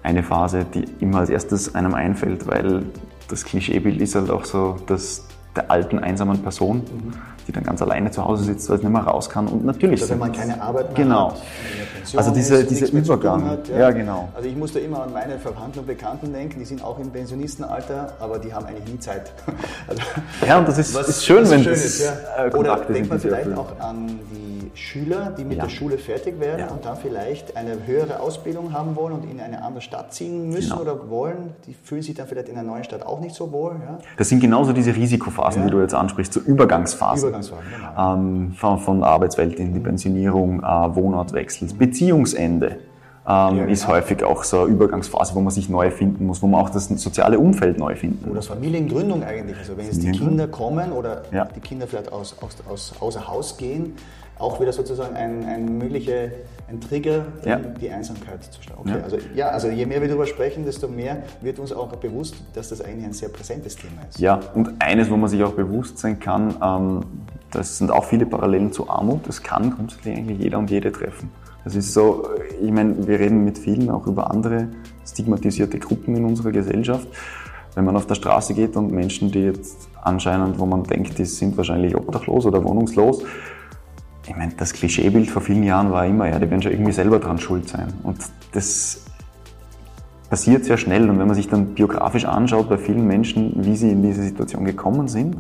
eine 0.03 0.23
Phase, 0.23 0.65
die 0.65 0.87
immer 1.01 1.19
als 1.19 1.29
erstes 1.29 1.75
einem 1.75 1.93
einfällt, 1.93 2.47
weil 2.47 2.87
das 3.29 3.45
Klischeebild 3.45 4.01
ist 4.01 4.15
halt 4.15 4.31
auch 4.31 4.47
so, 4.47 4.77
dass 4.87 5.27
der 5.57 5.71
alten, 5.71 5.99
einsamen 5.99 6.43
Person, 6.43 6.79
mhm. 6.79 7.13
Die 7.47 7.53
dann 7.53 7.65
ganz 7.65 7.83
alleine 7.83 8.11
zu 8.11 8.25
Hause 8.25 8.45
sitzt, 8.45 8.69
weil 8.69 8.77
es 8.77 8.83
nicht 8.83 8.93
mehr 8.93 9.03
raus 9.03 9.29
kann. 9.29 9.49
Und 9.49 9.65
natürlich. 9.65 10.01
Also 10.01 10.13
wenn 10.13 10.19
man 10.19 10.33
keine 10.33 10.61
Arbeit 10.61 10.89
mehr 10.89 11.05
genau. 11.05 11.33
hat, 11.33 11.41
also 12.17 12.31
dieser, 12.31 12.61
ist, 12.61 12.71
dieser 12.71 12.93
Übergang. 12.93 13.45
Hat, 13.49 13.69
ja. 13.69 13.79
ja. 13.79 13.91
genau. 13.91 14.29
Also 14.35 14.49
ich 14.49 14.57
musste 14.57 14.81
immer 14.81 15.03
an 15.03 15.13
meine 15.13 15.39
Verwandten 15.39 15.81
und 15.81 15.87
Bekannten 15.87 16.33
denken, 16.33 16.59
die 16.59 16.65
sind 16.65 16.83
auch 16.83 16.99
im 16.99 17.11
Pensionistenalter, 17.11 18.15
aber 18.21 18.39
die 18.39 18.53
haben 18.53 18.67
eigentlich 18.67 18.93
nie 18.93 19.01
Zeit. 19.01 19.33
Also, 19.87 20.01
ja, 20.47 20.59
und 20.59 20.67
das 20.67 20.79
ist, 20.79 20.95
was, 20.95 21.09
ist 21.09 21.27
schön, 21.27 21.49
wenn 21.51 21.63
schön 21.63 21.73
das 21.73 21.85
ist, 21.85 22.05
ja. 22.05 22.47
Äh, 22.47 22.55
Oder 22.55 22.77
denkt 22.77 23.11
man 23.11 23.21
vielleicht 23.21 23.49
erfüllen. 23.49 23.59
auch 23.59 23.79
an 23.81 24.19
die 24.33 24.71
Schüler, 24.75 25.33
die 25.37 25.45
mit 25.45 25.59
ja. 25.59 25.65
der 25.65 25.71
Schule 25.71 25.99
fertig 25.99 26.41
werden 26.41 26.69
und 26.69 26.85
dann 26.85 26.97
vielleicht 26.97 27.57
eine 27.57 27.87
höhere 27.87 28.21
Ausbildung 28.21 28.73
haben 28.73 28.97
wollen 28.97 29.15
und 29.15 29.31
in 29.31 29.41
eine 29.41 29.63
andere 29.63 29.83
Stadt 29.83 30.13
ziehen 30.13 30.49
müssen 30.49 30.71
genau. 30.71 30.83
oder 30.83 31.11
wollen, 31.11 31.55
die 31.67 31.75
fühlen 31.75 32.03
sich 32.03 32.15
dann 32.15 32.27
vielleicht 32.27 32.49
in 32.49 32.57
einer 32.57 32.67
neuen 32.69 32.85
Stadt 32.85 33.05
auch 33.05 33.21
nicht 33.21 33.35
so 33.35 33.53
wohl. 33.53 33.73
Ja? 33.73 33.99
Das 34.17 34.29
sind 34.29 34.41
genauso 34.41 34.73
diese 34.73 34.95
Risikophasen, 34.95 35.65
die 35.65 35.71
du 35.71 35.81
jetzt 35.81 35.95
ansprichst, 35.95 36.33
so 36.33 36.41
Übergangsphasen. 36.41 37.29
Übergangsphasen 37.29 37.34
genau. 37.43 38.15
ähm, 38.15 38.53
von, 38.53 38.79
von 38.79 39.03
Arbeitswelt 39.03 39.59
in 39.59 39.75
die 39.75 39.81
Pensionierung, 39.81 40.61
äh, 40.63 40.95
Wohnortwechsel, 40.95 41.69
Beziehungsende. 41.75 42.79
Ähm, 43.27 43.57
ja, 43.57 43.65
ist 43.65 43.83
genau. 43.83 43.95
häufig 43.95 44.23
auch 44.23 44.45
so 44.45 44.61
eine 44.61 44.71
Übergangsphase, 44.71 45.35
wo 45.35 45.41
man 45.41 45.51
sich 45.51 45.71
neu 45.71 45.91
finden 45.91 46.27
muss, 46.27 46.43
wo 46.43 46.47
man 46.47 46.61
auch 46.61 46.69
das 46.69 46.89
soziale 46.89 47.39
Umfeld 47.39 47.79
neu 47.79 47.97
finden 47.97 48.29
muss. 48.29 48.33
Oder 48.33 48.43
Familiengründung 48.43 49.23
eigentlich. 49.23 49.57
Also 49.59 49.77
wenn 49.79 49.87
jetzt 49.87 50.03
die 50.03 50.13
Kinder 50.13 50.47
kommen 50.47 50.93
oder 50.93 51.23
ja. 51.33 51.47
die 51.47 51.61
Kinder 51.61 51.87
vielleicht 51.87 52.13
aus, 52.13 52.37
aus, 52.43 52.57
aus, 52.69 52.93
außer 53.01 53.27
Haus 53.27 53.57
gehen, 53.57 53.97
auch 54.39 54.61
wieder 54.61 54.73
sozusagen 54.73 55.17
ein, 55.17 55.45
ein 55.45 55.79
möglicher 55.79 56.29
ein 56.69 56.81
Trigger, 56.81 57.27
ja. 57.45 57.57
die 57.57 57.91
Einsamkeit 57.91 58.43
zu 58.45 58.63
starten. 58.63 58.89
Okay, 58.89 58.99
ja. 58.99 59.05
Also, 59.05 59.19
ja, 59.35 59.49
also 59.49 59.69
je 59.69 59.87
mehr 59.87 60.01
wir 60.01 60.09
darüber 60.09 60.27
sprechen, 60.27 60.65
desto 60.65 60.89
mehr 60.89 61.23
wird 61.41 61.59
uns 61.59 61.73
auch 61.73 61.89
bewusst, 61.97 62.37
dass 62.55 62.71
das 62.71 62.81
eigentlich 62.81 63.05
ein 63.05 63.13
sehr 63.13 63.29
präsentes 63.29 63.77
Thema 63.77 64.03
ist. 64.09 64.19
Ja, 64.19 64.41
und 64.55 64.71
eines, 64.81 65.11
wo 65.11 65.17
man 65.17 65.29
sich 65.29 65.43
auch 65.45 65.53
bewusst 65.53 65.99
sein 65.99 66.19
kann, 66.19 66.55
ähm, 66.63 67.05
das 67.51 67.79
sind 67.79 67.91
auch 67.91 68.05
viele 68.05 68.27
Parallelen 68.27 68.73
zu 68.73 68.89
Armut. 68.89 69.29
Das 69.29 69.43
kann 69.43 69.71
grundsätzlich 69.71 70.17
eigentlich 70.17 70.39
jeder 70.41 70.59
und 70.59 70.71
jede 70.71 70.91
treffen. 70.91 71.31
Das 71.65 71.75
ist 71.75 71.95
so, 71.95 72.29
ich 72.63 72.71
meine, 72.71 73.07
wir 73.07 73.19
reden 73.19 73.45
mit 73.45 73.59
vielen 73.59 73.91
auch 73.91 74.07
über 74.07 74.31
andere 74.31 74.69
stigmatisierte 75.07 75.79
Gruppen 75.79 76.15
in 76.15 76.25
unserer 76.25 76.53
Gesellschaft. 76.53 77.09
Wenn 77.75 77.87
man 77.87 77.97
auf 77.97 78.07
der 78.07 78.15
Straße 78.15 78.55
geht 78.55 78.77
und 78.77 78.93
Menschen, 78.93 79.33
die 79.33 79.41
jetzt 79.41 79.89
anscheinend, 80.03 80.59
wo 80.59 80.67
man 80.67 80.85
denkt, 80.85 81.19
die 81.19 81.25
sind 81.25 81.57
wahrscheinlich 81.57 81.97
obdachlos 81.97 82.47
oder 82.47 82.63
wohnungslos, 82.63 83.23
ich 84.27 84.37
meine, 84.37 84.53
das 84.57 84.73
Klischeebild 84.73 85.31
vor 85.31 85.43
vielen 85.43 85.65
Jahren 85.65 85.91
war 85.91 86.07
immer, 86.07 86.29
ja, 86.29 86.39
die 86.39 86.49
werden 86.49 86.63
schon 86.63 86.73
irgendwie 86.73 86.93
selber 86.93 87.19
dran 87.19 87.39
schuld 87.39 87.69
sein. 87.69 87.93
Und 88.05 88.19
das 88.53 89.05
passiert 90.31 90.65
sehr 90.65 90.79
schnell. 90.79 91.11
Und 91.11 91.19
wenn 91.19 91.27
man 91.27 91.37
sich 91.37 91.49
dann 91.49 91.75
biografisch 91.75 92.25
anschaut 92.25 92.69
bei 92.69 92.79
vielen 92.79 93.07
Menschen, 93.07 93.53
wie 93.65 93.77
sie 93.77 93.91
in 93.91 94.03
diese 94.03 94.23
Situation 94.23 94.65
gekommen 94.65 95.09
sind, 95.09 95.37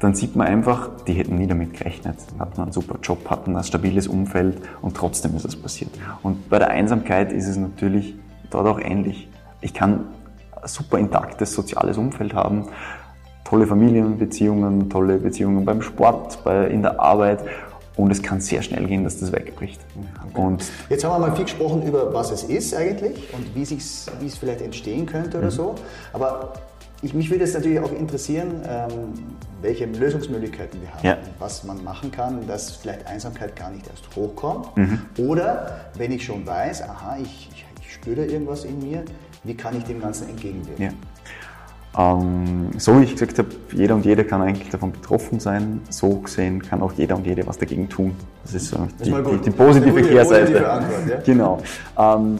dann 0.00 0.14
sieht 0.14 0.34
man 0.34 0.46
einfach, 0.46 0.88
die 1.06 1.12
hätten 1.12 1.36
nie 1.36 1.46
damit 1.46 1.74
gerechnet. 1.74 2.16
Hatten 2.38 2.62
einen 2.62 2.72
super 2.72 2.98
Job, 3.02 3.28
hatten 3.28 3.54
ein 3.54 3.64
stabiles 3.64 4.08
Umfeld 4.08 4.56
und 4.80 4.96
trotzdem 4.96 5.36
ist 5.36 5.44
es 5.44 5.54
passiert. 5.54 5.90
Und 6.22 6.48
bei 6.48 6.58
der 6.58 6.70
Einsamkeit 6.70 7.32
ist 7.32 7.46
es 7.46 7.56
natürlich 7.56 8.14
dort 8.48 8.66
auch 8.66 8.80
ähnlich. 8.80 9.28
Ich 9.60 9.74
kann 9.74 10.06
ein 10.60 10.68
super 10.68 10.98
intaktes 10.98 11.52
soziales 11.52 11.98
Umfeld 11.98 12.34
haben, 12.34 12.68
tolle 13.44 13.66
Familienbeziehungen, 13.66 14.88
tolle 14.88 15.18
Beziehungen 15.18 15.66
beim 15.66 15.82
Sport, 15.82 16.42
bei, 16.44 16.66
in 16.68 16.80
der 16.80 16.98
Arbeit 16.98 17.44
und 17.96 18.10
es 18.10 18.22
kann 18.22 18.40
sehr 18.40 18.62
schnell 18.62 18.86
gehen, 18.86 19.04
dass 19.04 19.20
das 19.20 19.32
wegbricht. 19.32 19.80
Okay. 20.30 20.40
Und 20.40 20.64
Jetzt 20.88 21.04
haben 21.04 21.20
wir 21.20 21.28
mal 21.28 21.36
viel 21.36 21.44
gesprochen 21.44 21.82
über, 21.82 22.14
was 22.14 22.30
es 22.30 22.44
ist 22.44 22.74
eigentlich 22.74 23.28
und 23.34 23.54
wie, 23.54 23.62
es 23.62 24.38
vielleicht 24.38 24.62
entstehen 24.62 25.04
könnte 25.04 25.36
oder 25.36 25.48
mhm. 25.48 25.50
so. 25.50 25.74
Aber 26.14 26.54
ich, 27.02 27.14
mich 27.14 27.30
würde 27.30 27.44
es 27.44 27.54
natürlich 27.54 27.80
auch 27.80 27.92
interessieren, 27.92 28.62
ähm, 28.66 28.90
welche 29.62 29.86
Lösungsmöglichkeiten 29.86 30.80
wir 30.80 30.92
haben, 30.92 31.06
ja. 31.06 31.18
was 31.38 31.64
man 31.64 31.82
machen 31.84 32.10
kann, 32.10 32.46
dass 32.46 32.72
vielleicht 32.72 33.06
Einsamkeit 33.06 33.56
gar 33.56 33.70
nicht 33.70 33.86
erst 33.88 34.04
hochkommt. 34.14 34.76
Mhm. 34.76 35.00
Oder 35.18 35.80
wenn 35.96 36.12
ich 36.12 36.24
schon 36.24 36.46
weiß, 36.46 36.82
aha, 36.82 37.18
ich, 37.20 37.48
ich, 37.52 37.64
ich 37.80 37.94
spüre 37.94 38.16
da 38.16 38.22
irgendwas 38.22 38.64
in 38.64 38.78
mir, 38.78 39.04
wie 39.44 39.54
kann 39.54 39.76
ich 39.76 39.84
dem 39.84 40.00
Ganzen 40.00 40.28
entgegenwirken? 40.28 40.84
Ja. 40.84 40.92
Ähm, 41.98 42.70
so 42.78 43.00
wie 43.00 43.04
ich 43.04 43.12
gesagt 43.12 43.38
habe, 43.38 43.48
jeder 43.72 43.96
und 43.96 44.04
jede 44.04 44.24
kann 44.24 44.40
eigentlich 44.42 44.68
davon 44.68 44.92
betroffen 44.92 45.40
sein. 45.40 45.80
So 45.88 46.20
gesehen 46.20 46.62
kann 46.62 46.82
auch 46.82 46.92
jeder 46.92 47.16
und 47.16 47.26
jede 47.26 47.46
was 47.46 47.58
dagegen 47.58 47.88
tun. 47.88 48.14
Das 48.44 48.54
ist 48.54 48.68
so 48.68 48.86
die, 49.02 49.10
die, 49.10 49.38
die, 49.44 49.50
positive 49.50 50.02
Kehrseite. 50.02 50.52
Ja? 50.52 50.80
Genau. 51.24 51.58
Ähm, 51.98 52.38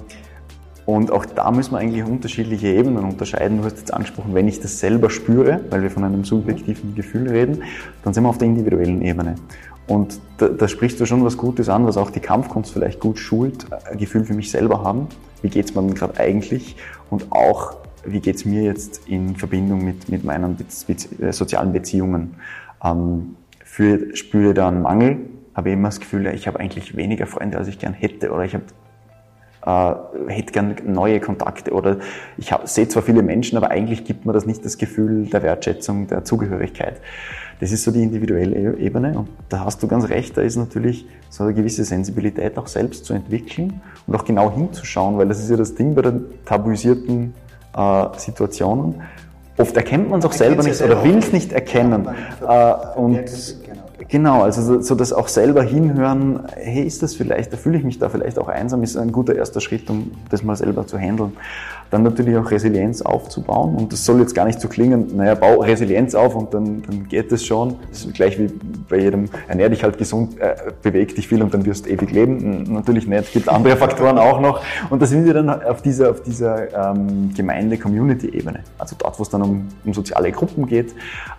und 0.94 1.12
auch 1.12 1.24
da 1.24 1.50
müssen 1.50 1.72
wir 1.72 1.78
eigentlich 1.78 2.04
unterschiedliche 2.04 2.68
Ebenen 2.68 3.04
unterscheiden. 3.04 3.58
Du 3.58 3.64
hast 3.64 3.78
jetzt 3.78 3.94
angesprochen, 3.94 4.34
wenn 4.34 4.48
ich 4.48 4.60
das 4.60 4.80
selber 4.80 5.08
spüre, 5.08 5.60
weil 5.70 5.82
wir 5.82 5.90
von 5.90 6.02
einem 6.02 6.24
subjektiven 6.24 6.94
Gefühl 6.94 7.28
reden, 7.28 7.62
dann 8.02 8.12
sind 8.12 8.24
wir 8.24 8.28
auf 8.28 8.38
der 8.38 8.48
individuellen 8.48 9.00
Ebene. 9.02 9.36
Und 9.86 10.20
da, 10.38 10.48
da 10.48 10.68
sprichst 10.68 10.98
du 11.00 11.06
schon 11.06 11.24
was 11.24 11.36
Gutes 11.36 11.68
an, 11.68 11.86
was 11.86 11.96
auch 11.96 12.10
die 12.10 12.20
Kampfkunst 12.20 12.72
vielleicht 12.72 12.98
gut 12.98 13.18
schult, 13.18 13.66
ein 13.90 13.98
Gefühl 13.98 14.24
für 14.24 14.34
mich 14.34 14.50
selber 14.50 14.82
haben. 14.82 15.06
Wie 15.42 15.48
geht's 15.48 15.74
mir 15.74 15.82
denn 15.82 15.94
gerade 15.94 16.18
eigentlich? 16.18 16.76
Und 17.08 17.30
auch 17.30 17.76
wie 18.04 18.20
geht 18.20 18.36
es 18.36 18.44
mir 18.44 18.62
jetzt 18.62 19.08
in 19.08 19.36
Verbindung 19.36 19.84
mit, 19.84 20.08
mit 20.08 20.24
meinen 20.24 20.56
Be 20.56 20.64
äh, 21.24 21.32
sozialen 21.32 21.72
Beziehungen. 21.72 22.34
Ähm, 22.82 23.36
für, 23.64 24.16
spüre 24.16 24.54
da 24.54 24.68
einen 24.68 24.82
Mangel, 24.82 25.18
habe 25.54 25.70
immer 25.70 25.88
das 25.88 26.00
Gefühl, 26.00 26.26
ich 26.28 26.48
habe 26.48 26.58
eigentlich 26.58 26.96
weniger 26.96 27.26
Freunde, 27.26 27.58
als 27.58 27.68
ich 27.68 27.78
gern 27.78 27.92
hätte 27.92 28.32
oder 28.32 28.44
ich 28.44 28.54
habe 28.54 28.64
äh, 29.64 29.94
hätte 30.28 30.52
gern 30.52 30.76
neue 30.86 31.20
Kontakte 31.20 31.72
oder 31.72 31.98
ich 32.36 32.50
sehe 32.64 32.88
zwar 32.88 33.02
viele 33.02 33.22
Menschen, 33.22 33.56
aber 33.56 33.70
eigentlich 33.70 34.04
gibt 34.04 34.26
mir 34.26 34.32
das 34.32 34.46
nicht 34.46 34.64
das 34.64 34.78
Gefühl 34.78 35.26
der 35.26 35.42
Wertschätzung, 35.42 36.06
der 36.06 36.24
Zugehörigkeit. 36.24 37.00
Das 37.60 37.72
ist 37.72 37.84
so 37.84 37.90
die 37.90 38.02
individuelle 38.02 38.56
e-, 38.56 38.86
Ebene 38.86 39.18
und 39.18 39.28
da 39.50 39.64
hast 39.64 39.82
du 39.82 39.88
ganz 39.88 40.08
recht, 40.08 40.36
da 40.36 40.42
ist 40.42 40.56
natürlich 40.56 41.06
so 41.28 41.44
eine 41.44 41.52
gewisse 41.52 41.84
Sensibilität 41.84 42.56
auch 42.56 42.66
selbst 42.66 43.04
zu 43.04 43.12
entwickeln 43.12 43.82
und 44.06 44.16
auch 44.16 44.24
genau 44.24 44.50
hinzuschauen, 44.50 45.18
weil 45.18 45.28
das 45.28 45.40
ist 45.40 45.50
ja 45.50 45.56
das 45.56 45.74
Ding 45.74 45.94
bei 45.94 46.02
den 46.02 46.24
tabuisierten 46.46 47.34
äh, 47.76 48.04
Situationen. 48.16 49.02
Oft 49.58 49.76
erkennt 49.76 50.08
man 50.08 50.20
es 50.20 50.24
auch 50.24 50.32
selber 50.32 50.62
nicht 50.62 50.80
oder 50.80 51.04
will 51.04 51.18
es 51.18 51.32
nicht 51.32 51.52
erkennen. 51.52 52.08
Äh, 52.40 52.74
und. 52.96 53.59
Genau, 54.08 54.42
also 54.42 54.62
so, 54.62 54.80
so 54.80 54.94
das 54.94 55.12
auch 55.12 55.28
selber 55.28 55.62
hinhören, 55.62 56.44
hey, 56.54 56.84
ist 56.84 57.02
das 57.02 57.14
vielleicht, 57.14 57.52
da 57.52 57.56
fühle 57.56 57.78
ich 57.78 57.84
mich 57.84 57.98
da 57.98 58.08
vielleicht 58.08 58.38
auch 58.38 58.48
einsam, 58.48 58.82
ist 58.82 58.96
ein 58.96 59.12
guter 59.12 59.34
erster 59.34 59.60
Schritt, 59.60 59.88
um 59.90 60.12
das 60.30 60.42
mal 60.42 60.56
selber 60.56 60.86
zu 60.86 60.98
handeln. 60.98 61.32
Dann 61.90 62.02
natürlich 62.04 62.36
auch 62.36 62.50
Resilienz 62.50 63.02
aufzubauen 63.02 63.74
und 63.74 63.92
das 63.92 64.04
soll 64.04 64.20
jetzt 64.20 64.34
gar 64.34 64.44
nicht 64.44 64.60
so 64.60 64.68
klingen, 64.68 65.16
naja, 65.16 65.34
bau 65.34 65.60
Resilienz 65.60 66.14
auf 66.14 66.36
und 66.36 66.54
dann, 66.54 66.82
dann 66.82 67.08
geht 67.08 67.32
es 67.32 67.44
schon. 67.44 67.76
Das 67.90 68.04
ist 68.04 68.14
gleich 68.14 68.38
wie 68.38 68.48
bei 68.88 68.98
jedem, 68.98 69.28
ernähr 69.48 69.68
dich 69.68 69.82
halt 69.82 69.98
gesund, 69.98 70.38
äh, 70.40 70.54
beweg 70.82 71.14
dich 71.14 71.26
viel 71.26 71.42
und 71.42 71.52
dann 71.52 71.66
wirst 71.66 71.86
du 71.86 71.90
ewig 71.90 72.12
leben. 72.12 72.72
Natürlich 72.72 73.06
nicht, 73.06 73.20
es 73.20 73.32
gibt 73.32 73.48
andere 73.48 73.76
Faktoren 73.80 74.18
auch 74.18 74.40
noch. 74.40 74.60
Und 74.88 75.02
da 75.02 75.06
sind 75.06 75.24
wir 75.24 75.34
dann 75.34 75.50
auf 75.50 75.82
dieser, 75.82 76.10
auf 76.10 76.22
dieser 76.22 76.92
ähm, 76.92 77.32
Gemeinde-Community-Ebene. 77.34 78.60
Also 78.78 78.96
dort, 78.98 79.18
wo 79.18 79.22
es 79.22 79.28
dann 79.28 79.42
um, 79.42 79.68
um 79.84 79.94
soziale 79.94 80.30
Gruppen 80.32 80.66
geht, 80.66 80.94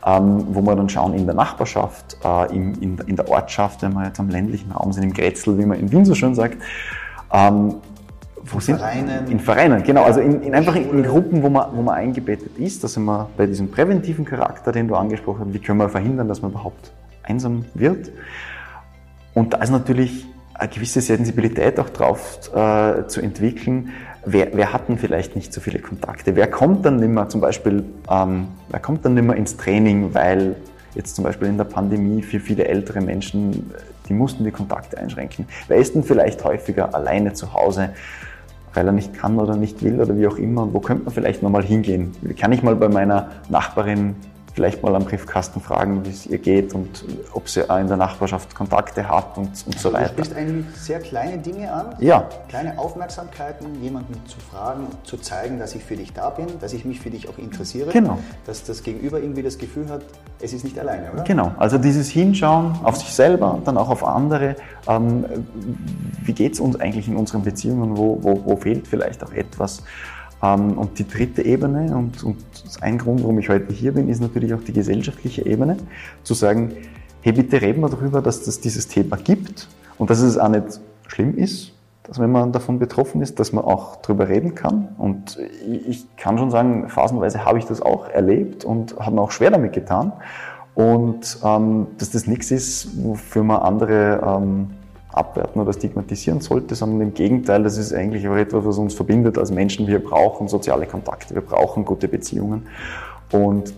ähm, 0.06 0.48
wo 0.52 0.62
wir 0.62 0.76
dann 0.76 0.90
schauen 0.90 1.14
in 1.14 1.26
der 1.26 1.36
Nachbarschaft, 1.36 2.18
äh, 2.24 2.54
in, 2.54 2.76
in, 2.76 2.98
in, 3.08 3.16
der 3.16 3.30
Ortschaft, 3.30 3.82
wenn 3.84 3.94
wir 3.94 4.06
jetzt 4.06 4.20
am 4.20 4.30
ländlichen 4.30 4.72
Raum 4.72 4.92
sind, 4.92 5.04
im 5.04 5.14
Grätzl, 5.14 5.58
wie 5.58 5.66
man 5.66 5.80
in 5.80 5.92
Wien 5.92 6.06
so 6.06 6.16
schön 6.16 6.36
sagt. 6.36 6.58
Ähm, 7.34 7.76
wo 8.54 8.58
in 8.58 8.62
sind, 8.62 8.78
Vereinen. 8.78 9.32
In 9.32 9.40
Vereinen, 9.40 9.84
genau. 9.84 10.04
Also 10.04 10.20
in, 10.20 10.42
in 10.42 10.56
einfach 10.56 10.76
in, 10.76 11.04
Gruppen, 11.04 11.44
wo 11.44 11.50
man, 11.50 11.76
wo 11.76 11.82
man 11.82 11.96
eingebettet 11.96 12.58
ist. 12.58 12.84
Da 12.84 12.88
sind 12.88 13.06
wir 13.06 13.30
bei 13.38 13.46
diesem 13.46 13.72
präventiven 13.72 14.26
Charakter, 14.26 14.72
den 14.72 14.88
du 14.88 14.96
angesprochen 14.96 15.46
hast. 15.46 15.54
Wie 15.54 15.60
können 15.60 15.80
wir 15.80 15.90
verhindern, 15.90 16.28
dass 16.28 16.42
man 16.42 16.52
überhaupt 16.52 16.92
einsam 17.24 17.66
wird? 17.74 18.12
Und 19.34 19.54
da 19.54 19.58
ist 19.58 19.70
natürlich 19.70 20.26
eine 20.54 20.70
gewisse 20.70 21.02
Sensibilität 21.02 21.80
auch 21.80 21.90
drauf 21.90 22.40
äh, 22.54 23.08
zu 23.08 23.22
entwickeln. 23.22 23.90
Wer, 24.26 24.50
wer 24.54 24.72
hat 24.72 24.90
denn 24.90 24.98
vielleicht 24.98 25.36
nicht 25.36 25.52
so 25.52 25.62
viele 25.62 25.80
Kontakte? 25.80 26.36
Wer 26.36 26.48
kommt 26.48 26.86
dann 26.86 26.98
nicht 26.98 27.10
mehr 27.10 27.28
zum 27.30 27.42
Beispiel, 27.42 27.84
ähm, 28.10 28.50
wer 28.70 28.80
kommt 28.80 29.04
dann 29.04 29.16
nicht 29.16 29.26
mehr 29.26 29.36
ins 29.36 29.58
Training, 29.58 30.14
weil 30.14 30.56
jetzt 30.94 31.16
zum 31.16 31.24
Beispiel 31.24 31.48
in 31.48 31.58
der 31.58 31.64
Pandemie 31.64 32.22
für 32.22 32.40
viele 32.40 32.66
ältere 32.68 33.02
Menschen, 33.02 33.72
die 34.08 34.14
mussten 34.14 34.44
die 34.44 34.52
Kontakte 34.52 34.98
einschränken. 34.98 35.48
Wer 35.68 35.78
ist 35.78 35.96
denn 35.96 36.04
vielleicht 36.04 36.44
häufiger 36.44 36.94
alleine 36.94 37.34
zu 37.34 37.54
Hause? 37.54 37.94
Weil 38.74 38.86
er 38.86 38.94
nicht 38.94 39.14
kann 39.14 39.38
oder 39.40 39.56
nicht 39.56 39.84
will 39.84 40.00
oder 40.00 40.18
wie 40.18 40.28
auch 40.28 40.38
immer. 40.38 40.74
Wo 40.74 40.80
könnte 40.80 41.06
man 41.06 41.14
vielleicht 41.14 41.44
nochmal 41.44 41.64
hingehen? 41.64 42.14
Kann 42.38 42.52
ich 42.52 42.64
mal 42.64 42.76
bei 42.76 42.90
meiner 42.90 43.30
Nachbarin 43.50 44.16
vielleicht 44.54 44.84
mal 44.84 44.96
am 44.96 45.06
Briefkasten 45.06 45.62
fragen, 45.62 46.06
wie 46.06 46.10
es 46.10 46.26
ihr 46.26 46.38
geht 46.38 46.74
und 46.74 47.06
ob 47.34 47.48
sie 47.48 47.62
in 47.62 47.88
der 47.88 47.98
Nachbarschaft 47.98 48.54
Kontakte 48.54 49.08
hat 49.08 49.38
und, 49.38 49.50
und 49.66 49.80
so 49.80 49.94
weiter. 49.94 50.10
Du 50.10 50.24
sprichst 50.24 50.36
eigentlich 50.36 50.66
sehr 50.76 51.00
kleine 51.00 51.38
Dinge 51.38 51.72
an, 51.72 51.96
ja. 52.00 52.28
kleine 52.50 52.78
Aufmerksamkeiten, 52.78 53.82
jemanden 53.82 54.14
zu 54.26 54.40
fragen, 54.40 54.88
zu 55.04 55.18
zeigen, 55.18 55.60
dass 55.60 55.76
ich 55.76 55.84
für 55.84 55.96
dich 55.96 56.14
da 56.14 56.30
bin, 56.30 56.48
dass 56.60 56.74
ich 56.74 56.86
mich 56.86 57.00
für 57.00 57.10
dich 57.10 57.30
auch 57.30 57.38
interessiere, 57.38 57.92
genau. 57.92 58.20
dass 58.46 58.64
das 58.64 58.84
Gegenüber 58.84 59.20
irgendwie 59.22 59.44
das 59.44 59.58
Gefühl 59.58 59.90
hat, 59.90 60.02
es 60.40 60.54
ist 60.54 60.64
nicht 60.64 60.78
alleine, 60.78 61.12
oder? 61.12 61.24
Genau, 61.24 61.52
also 61.58 61.78
dieses 61.78 62.10
Hinschauen 62.10 62.74
auf 62.84 62.98
sich 62.98 63.14
selber, 63.14 63.60
dann 63.64 63.78
auch 63.78 63.90
auf 63.90 64.04
andere, 64.04 64.56
ähm, 64.88 65.26
wie 66.24 66.34
geht 66.34 66.54
es 66.54 66.60
uns 66.60 66.80
eigentlich 66.80 67.08
in 67.08 67.16
unseren 67.16 67.44
Beziehungen, 67.44 67.96
wo, 67.96 68.18
wo, 68.22 68.44
wo 68.44 68.56
fehlt 68.58 68.88
vielleicht 68.88 69.24
auch 69.24 69.32
etwas. 69.32 69.84
Ähm, 70.44 70.78
und 70.78 70.98
die 71.00 71.08
dritte 71.08 71.44
Ebene, 71.44 71.96
und, 71.96 72.24
und 72.24 72.38
ein 72.82 72.98
Grund, 72.98 73.22
warum 73.22 73.40
ich 73.40 73.50
heute 73.50 73.74
hier 73.74 73.94
bin, 73.94 74.10
ist 74.10 74.22
natürlich 74.22 74.54
auch 74.54 74.64
die 74.64 74.74
gesellschaftliche 74.74 75.46
Ebene, 75.46 75.78
zu 76.24 76.34
sagen, 76.34 76.74
hey, 77.22 77.34
bitte 77.34 77.62
reden 77.62 77.82
wir 77.82 77.90
darüber, 77.90 78.22
dass 78.22 78.48
es 78.48 78.60
dieses 78.60 78.88
Thema 78.88 79.18
gibt 79.18 79.68
und 79.98 80.10
dass 80.10 80.22
es 80.22 80.38
auch 80.38 80.50
nicht 80.50 80.80
schlimm 81.08 81.38
ist, 81.38 81.74
dass 82.04 82.20
wenn 82.20 82.32
man 82.32 82.52
davon 82.52 82.80
betroffen 82.80 83.22
ist, 83.22 83.40
dass 83.40 83.54
man 83.54 83.64
auch 83.64 83.98
darüber 83.98 84.28
reden 84.28 84.56
kann. 84.56 84.90
Und 84.98 85.38
ich 85.66 86.06
kann 86.18 86.38
schon 86.38 86.50
sagen, 86.50 86.90
phasenweise 86.90 87.46
habe 87.46 87.60
ich 87.60 87.66
das 87.66 87.82
auch 87.82 88.10
erlebt 88.10 88.66
und 88.66 89.00
habe 89.00 89.16
mir 89.16 89.22
auch 89.22 89.32
schwer 89.32 89.52
damit 89.52 89.74
getan. 89.74 90.12
Und 90.74 91.38
ähm, 91.44 91.88
dass 91.98 92.12
das 92.12 92.28
nichts 92.28 92.50
ist, 92.50 93.04
wofür 93.04 93.44
man 93.44 93.62
andere 93.62 94.22
ähm, 94.26 94.72
abwerten 95.14 95.62
oder 95.62 95.74
stigmatisieren 95.74 96.42
sollte, 96.42 96.76
sondern 96.76 97.02
im 97.02 97.14
Gegenteil, 97.14 97.64
das 97.64 97.78
ist 97.78 97.94
eigentlich 97.94 98.28
auch 98.28 98.36
etwas, 98.36 98.66
was 98.66 98.78
uns 98.78 98.94
verbindet 98.94 99.38
als 99.38 99.52
Menschen. 99.52 99.88
Wir 99.88 100.04
brauchen 100.04 100.48
soziale 100.48 100.86
Kontakte, 100.86 101.36
wir 101.36 101.42
brauchen 101.42 101.86
gute 101.86 102.08
Beziehungen 102.08 102.68
und 103.32 103.74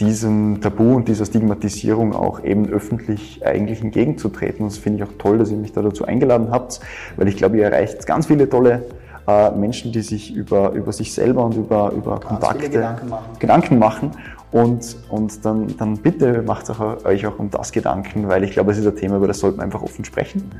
diesem 0.00 0.60
Tabu 0.62 0.96
und 0.96 1.08
dieser 1.08 1.26
Stigmatisierung 1.26 2.14
auch 2.14 2.42
eben 2.42 2.66
öffentlich 2.68 3.44
eigentlich 3.44 3.82
entgegenzutreten. 3.82 4.66
Das 4.66 4.78
finde 4.78 5.02
ich 5.02 5.10
auch 5.10 5.12
toll, 5.18 5.38
dass 5.38 5.50
ihr 5.50 5.58
mich 5.58 5.72
da 5.72 5.82
dazu 5.82 6.06
eingeladen 6.06 6.48
habt, 6.50 6.80
weil 7.16 7.28
ich 7.28 7.36
glaube, 7.36 7.58
ihr 7.58 7.64
erreicht 7.64 8.06
ganz 8.06 8.26
viele 8.26 8.48
tolle 8.48 8.86
äh, 9.28 9.50
Menschen, 9.50 9.92
die 9.92 10.00
sich 10.00 10.34
über, 10.34 10.72
über 10.72 10.92
sich 10.92 11.12
selber 11.12 11.44
und 11.44 11.54
über, 11.56 11.92
über 11.92 12.18
Kontakte 12.18 12.70
Gedanken 12.70 13.10
machen. 13.10 13.24
Gedanken 13.38 13.78
machen 13.78 14.12
und, 14.52 14.96
und 15.08 15.44
dann, 15.44 15.76
dann 15.76 15.96
bitte 15.98 16.42
macht 16.42 16.68
euch 17.04 17.26
auch 17.26 17.38
um 17.38 17.50
das 17.50 17.72
Gedanken, 17.72 18.28
weil 18.28 18.44
ich 18.44 18.52
glaube, 18.52 18.72
es 18.72 18.78
ist 18.78 18.86
ein 18.86 18.96
Thema, 18.96 19.16
über 19.16 19.28
das 19.28 19.38
sollten 19.38 19.58
wir 19.58 19.64
einfach 19.64 19.82
offen 19.82 20.04
sprechen 20.04 20.50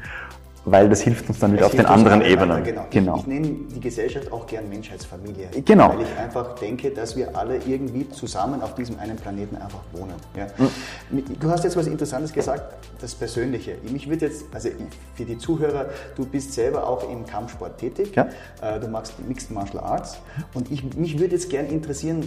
weil 0.65 0.89
das 0.89 1.01
hilft 1.01 1.29
uns 1.29 1.39
dann 1.39 1.53
wieder 1.53 1.67
auf 1.67 1.73
den 1.73 1.87
anderen 1.87 2.23
Ebenen. 2.23 2.63
Genau. 2.63 2.87
genau. 2.91 3.15
Ich, 3.17 3.23
ich, 3.23 3.27
nenne 3.27 3.49
die 3.75 3.81
Gesellschaft 3.81 4.33
auch 4.33 4.47
gern 4.47 4.69
Menschheitsfamilie. 4.69 5.49
Genau. 5.65 5.91
Weil 5.91 6.03
ich 6.03 6.19
einfach 6.19 6.55
denke, 6.57 6.91
dass 6.91 7.17
wir 7.17 7.37
alle 7.37 7.57
irgendwie 7.67 8.09
zusammen 8.11 8.63
auf 8.63 8.75
diesem 8.75 8.99
einen 8.99 9.17
Planeten 9.17 9.57
einfach 9.57 9.81
wohnen. 9.93 10.15
Ja. 10.37 10.47
Mhm. 10.59 11.25
Du 11.41 11.51
hast 11.51 11.65
jetzt 11.65 11.77
was 11.77 11.87
Interessantes 11.87 12.33
gesagt, 12.33 12.75
das 13.01 13.15
Persönliche. 13.15 13.77
Mich 13.91 14.09
würde 14.09 14.27
jetzt, 14.27 14.45
also 14.53 14.69
für 15.15 15.25
die 15.25 15.39
Zuhörer, 15.39 15.87
du 16.17 16.27
bist 16.27 16.53
selber 16.53 16.87
auch 16.87 17.11
im 17.11 17.25
Kampfsport 17.27 17.79
tätig. 17.79 18.15
Ja. 18.15 18.29
Äh, 18.61 18.81
du 18.81 18.89
magst 18.89 19.15
Mixed 19.27 19.51
Martial 19.51 19.83
Arts. 19.83 20.19
Und 20.55 20.71
ich, 20.71 20.85
mich 20.95 21.19
würde 21.19 21.35
jetzt 21.35 21.49
gern 21.49 21.67
interessieren, 21.67 22.23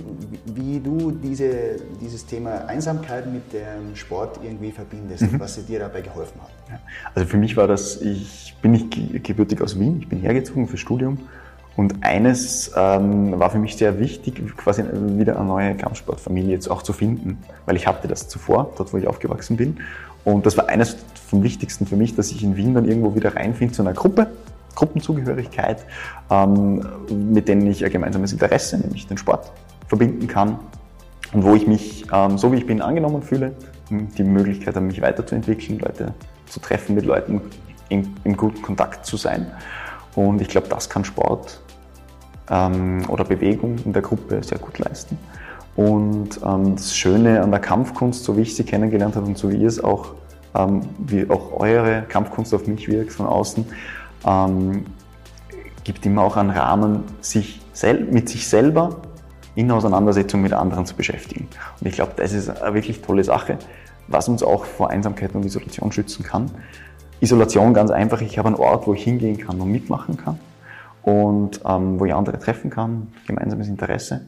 wie 0.46 0.80
du 0.80 1.12
diese, 1.12 1.78
dieses 2.02 2.26
Thema 2.26 2.66
Einsamkeit 2.66 3.32
mit 3.32 3.54
dem 3.54 3.96
Sport 3.96 4.40
irgendwie 4.44 4.72
verbindest 4.72 5.24
mhm. 5.32 5.40
was 5.40 5.64
dir 5.66 5.80
dabei 5.80 6.02
geholfen 6.02 6.42
hat. 6.42 6.50
Ja. 6.70 6.80
Also 7.14 7.28
für 7.28 7.38
mich 7.38 7.56
war 7.58 7.68
das, 7.68 8.02
ich 8.02 8.23
ich 8.24 8.56
bin 8.62 8.72
nicht 8.72 9.24
gebürtig 9.24 9.62
aus 9.62 9.80
Wien, 9.80 9.98
ich 10.00 10.08
bin 10.08 10.20
hergezogen 10.20 10.68
fürs 10.68 10.80
Studium. 10.80 11.20
Und 11.76 12.04
eines 12.04 12.72
ähm, 12.76 13.40
war 13.40 13.50
für 13.50 13.58
mich 13.58 13.76
sehr 13.78 14.00
wichtig, 14.00 14.40
quasi 14.56 14.84
wieder 15.18 15.38
eine 15.38 15.48
neue 15.48 15.76
Kampfsportfamilie 15.76 16.52
jetzt 16.52 16.70
auch 16.70 16.84
zu 16.84 16.94
finden, 16.94 17.40
weil 17.66 17.76
ich 17.76 17.88
hatte 17.88 18.08
das 18.08 18.28
zuvor, 18.28 18.72
dort 18.78 18.94
wo 18.94 18.98
ich 18.98 19.08
aufgewachsen 19.08 19.58
bin. 19.58 19.78
Und 20.24 20.46
das 20.46 20.56
war 20.56 20.70
eines 20.70 20.96
vom 21.28 21.42
Wichtigsten 21.42 21.88
für 21.88 21.96
mich, 21.96 22.16
dass 22.16 22.32
ich 22.32 22.44
in 22.44 22.56
Wien 22.56 22.76
dann 22.76 22.86
irgendwo 22.86 23.16
wieder 23.16 23.36
reinfinde 23.36 23.74
zu 23.74 23.82
einer 23.82 23.94
Gruppe, 23.94 24.28
Gruppenzugehörigkeit, 24.76 25.84
ähm, 26.30 26.86
mit 27.10 27.48
denen 27.48 27.66
ich 27.68 27.84
ein 27.84 27.92
gemeinsames 27.92 28.32
Interesse, 28.34 28.78
nämlich 28.78 29.08
den 29.08 29.18
Sport, 29.18 29.52
verbinden 29.88 30.28
kann. 30.28 30.60
Und 31.34 31.44
wo 31.44 31.56
ich 31.56 31.66
mich, 31.66 32.06
ähm, 32.14 32.38
so 32.38 32.52
wie 32.52 32.58
ich 32.58 32.68
bin, 32.68 32.82
angenommen 32.82 33.24
fühle, 33.24 33.54
die 33.90 34.24
Möglichkeit 34.24 34.76
habe, 34.76 34.86
mich 34.86 35.02
weiterzuentwickeln, 35.02 35.80
Leute 35.80 36.14
zu 36.48 36.60
treffen, 36.60 36.96
mit 36.96 37.06
Leuten 37.06 37.42
in, 37.94 38.16
in 38.24 38.38
guten 38.38 38.62
Kontakt 38.62 39.06
zu 39.06 39.18
sein. 39.18 39.52
Und 40.16 40.42
ich 40.42 40.48
glaube, 40.48 40.68
das 40.68 40.90
kann 40.90 41.06
Sport 41.06 41.62
ähm, 42.50 43.04
oder 43.08 43.24
Bewegung 43.24 43.78
in 43.86 43.94
der 43.94 44.02
Gruppe 44.02 44.44
sehr 44.44 44.60
gut 44.60 44.80
leisten. 44.80 45.18
Und 45.76 46.40
ähm, 46.46 46.76
das 46.76 46.96
Schöne 46.96 47.42
an 47.42 47.52
der 47.52 47.60
Kampfkunst, 47.60 48.24
so 48.24 48.38
wie 48.38 48.42
ich 48.42 48.56
sie 48.56 48.64
kennengelernt 48.64 49.16
habe 49.16 49.26
und 49.26 49.38
so 49.38 49.50
wie 49.50 49.58
ihr 49.58 49.68
es 49.68 49.84
auch, 49.84 50.14
ähm, 50.56 50.82
wie 51.00 51.28
auch 51.30 51.60
eure 51.60 52.04
Kampfkunst 52.08 52.54
auf 52.54 52.68
mich 52.68 52.88
wirkt 52.88 53.12
von 53.12 53.26
außen, 53.26 53.66
ähm, 54.26 54.86
gibt 55.84 56.06
immer 56.06 56.22
auch 56.22 56.38
einen 56.38 56.52
Rahmen, 56.52 57.04
sich 57.22 57.60
mit 58.12 58.30
sich 58.30 58.48
selber 58.48 59.02
in 59.56 59.72
Auseinandersetzung 59.72 60.42
mit 60.42 60.54
anderen 60.54 60.86
zu 60.86 60.96
beschäftigen. 60.96 61.48
Und 61.80 61.88
ich 61.88 61.96
glaube, 61.96 62.14
das 62.16 62.34
ist 62.34 62.50
eine 62.50 62.76
wirklich 62.76 63.02
tolle 63.02 63.24
Sache, 63.24 63.58
was 64.08 64.30
uns 64.30 64.44
auch 64.44 64.66
vor 64.66 64.90
Einsamkeit 64.90 65.34
und 65.34 65.44
Isolation 65.46 65.92
schützen 65.92 66.24
kann. 66.24 66.52
Isolation 67.24 67.74
ganz 67.74 67.90
einfach, 67.90 68.22
ich 68.22 68.38
habe 68.38 68.50
einen 68.50 68.58
Ort, 68.58 68.86
wo 68.86 68.94
ich 68.94 69.04
hingehen 69.04 69.38
kann 69.38 69.60
und 69.60 69.72
mitmachen 69.72 70.18
kann 70.18 70.40
und 71.04 71.62
ähm, 71.68 72.00
wo 72.00 72.06
ich 72.06 72.14
andere 72.14 72.38
treffen 72.38 72.70
kann, 72.70 73.08
gemeinsames 73.28 73.68
Interesse. 73.68 74.22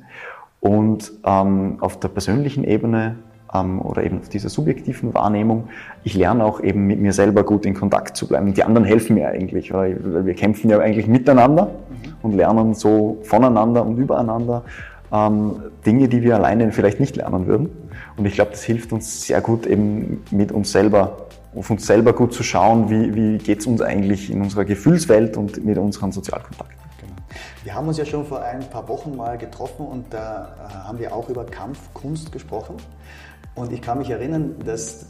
Und 0.61 1.11
ähm, 1.25 1.77
auf 1.81 1.99
der 1.99 2.07
persönlichen 2.07 2.63
Ebene 2.63 3.17
ähm, 3.53 3.81
oder 3.81 4.03
eben 4.03 4.19
auf 4.19 4.29
dieser 4.29 4.49
subjektiven 4.49 5.13
Wahrnehmung, 5.13 5.67
ich 6.03 6.15
lerne 6.15 6.43
auch 6.43 6.61
eben 6.61 6.87
mit 6.87 6.99
mir 6.99 7.13
selber 7.13 7.43
gut 7.43 7.65
in 7.65 7.73
Kontakt 7.73 8.17
zu 8.17 8.27
bleiben. 8.27 8.53
Die 8.53 8.63
anderen 8.63 8.85
helfen 8.85 9.15
mir 9.15 9.27
eigentlich, 9.27 9.73
weil 9.73 10.25
wir 10.25 10.33
kämpfen 10.33 10.69
ja 10.69 10.79
eigentlich 10.79 11.07
miteinander 11.07 11.65
mhm. 11.65 12.13
und 12.23 12.33
lernen 12.33 12.73
so 12.73 13.19
voneinander 13.23 13.85
und 13.85 13.97
übereinander 13.97 14.63
ähm, 15.11 15.57
Dinge, 15.85 16.07
die 16.07 16.23
wir 16.23 16.35
alleine 16.35 16.71
vielleicht 16.71 16.99
nicht 16.99 17.15
lernen 17.15 17.45
würden. 17.45 17.69
Und 18.17 18.25
ich 18.25 18.33
glaube, 18.35 18.51
das 18.51 18.63
hilft 18.63 18.93
uns 18.93 19.27
sehr 19.27 19.41
gut 19.41 19.65
eben 19.65 20.23
mit 20.31 20.51
uns 20.51 20.71
selber 20.71 21.24
auf 21.55 21.69
uns 21.69 21.85
selber 21.85 22.13
gut 22.13 22.33
zu 22.33 22.43
schauen, 22.43 22.89
wie, 22.89 23.15
wie 23.15 23.37
geht 23.37 23.59
es 23.59 23.67
uns 23.67 23.81
eigentlich 23.81 24.29
in 24.29 24.41
unserer 24.41 24.65
Gefühlswelt 24.65 25.37
und 25.37 25.63
mit 25.63 25.77
unseren 25.77 26.11
Sozialkontakten. 26.11 26.75
Genau. 26.99 27.13
Wir 27.63 27.73
haben 27.73 27.87
uns 27.87 27.97
ja 27.97 28.05
schon 28.05 28.25
vor 28.25 28.41
ein 28.43 28.69
paar 28.69 28.87
Wochen 28.87 29.15
mal 29.15 29.37
getroffen 29.37 29.85
und 29.85 30.13
da 30.13 30.55
äh, 30.57 30.73
haben 30.87 30.99
wir 30.99 31.15
auch 31.15 31.29
über 31.29 31.45
Kampfkunst 31.45 32.31
gesprochen. 32.31 32.75
Und 33.55 33.71
ich 33.71 33.81
kann 33.81 33.99
mich 33.99 34.09
erinnern, 34.09 34.55
dass 34.65 35.05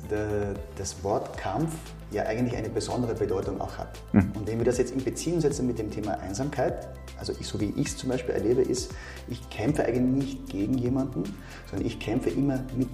das 0.77 1.03
Wort 1.03 1.35
Kampf 1.35 1.73
ja 2.11 2.23
eigentlich 2.27 2.55
eine 2.55 2.69
besondere 2.69 3.15
Bedeutung 3.15 3.59
auch 3.59 3.79
hat. 3.79 3.99
Mhm. 4.13 4.33
Und 4.35 4.47
wenn 4.47 4.59
wir 4.59 4.65
das 4.65 4.77
jetzt 4.77 4.93
in 4.93 5.03
Beziehung 5.03 5.41
setzen 5.41 5.65
mit 5.65 5.79
dem 5.79 5.89
Thema 5.89 6.19
Einsamkeit, 6.19 6.87
also 7.17 7.33
ich, 7.39 7.47
so 7.47 7.59
wie 7.59 7.73
ich 7.75 7.87
es 7.87 7.97
zum 7.97 8.09
Beispiel 8.09 8.35
erlebe, 8.35 8.61
ist, 8.61 8.93
ich 9.29 9.49
kämpfe 9.49 9.83
eigentlich 9.85 10.27
nicht 10.27 10.49
gegen 10.49 10.77
jemanden, 10.77 11.23
sondern 11.71 11.87
ich 11.87 11.99
kämpfe 11.99 12.29
immer 12.29 12.59
mit 12.77 12.89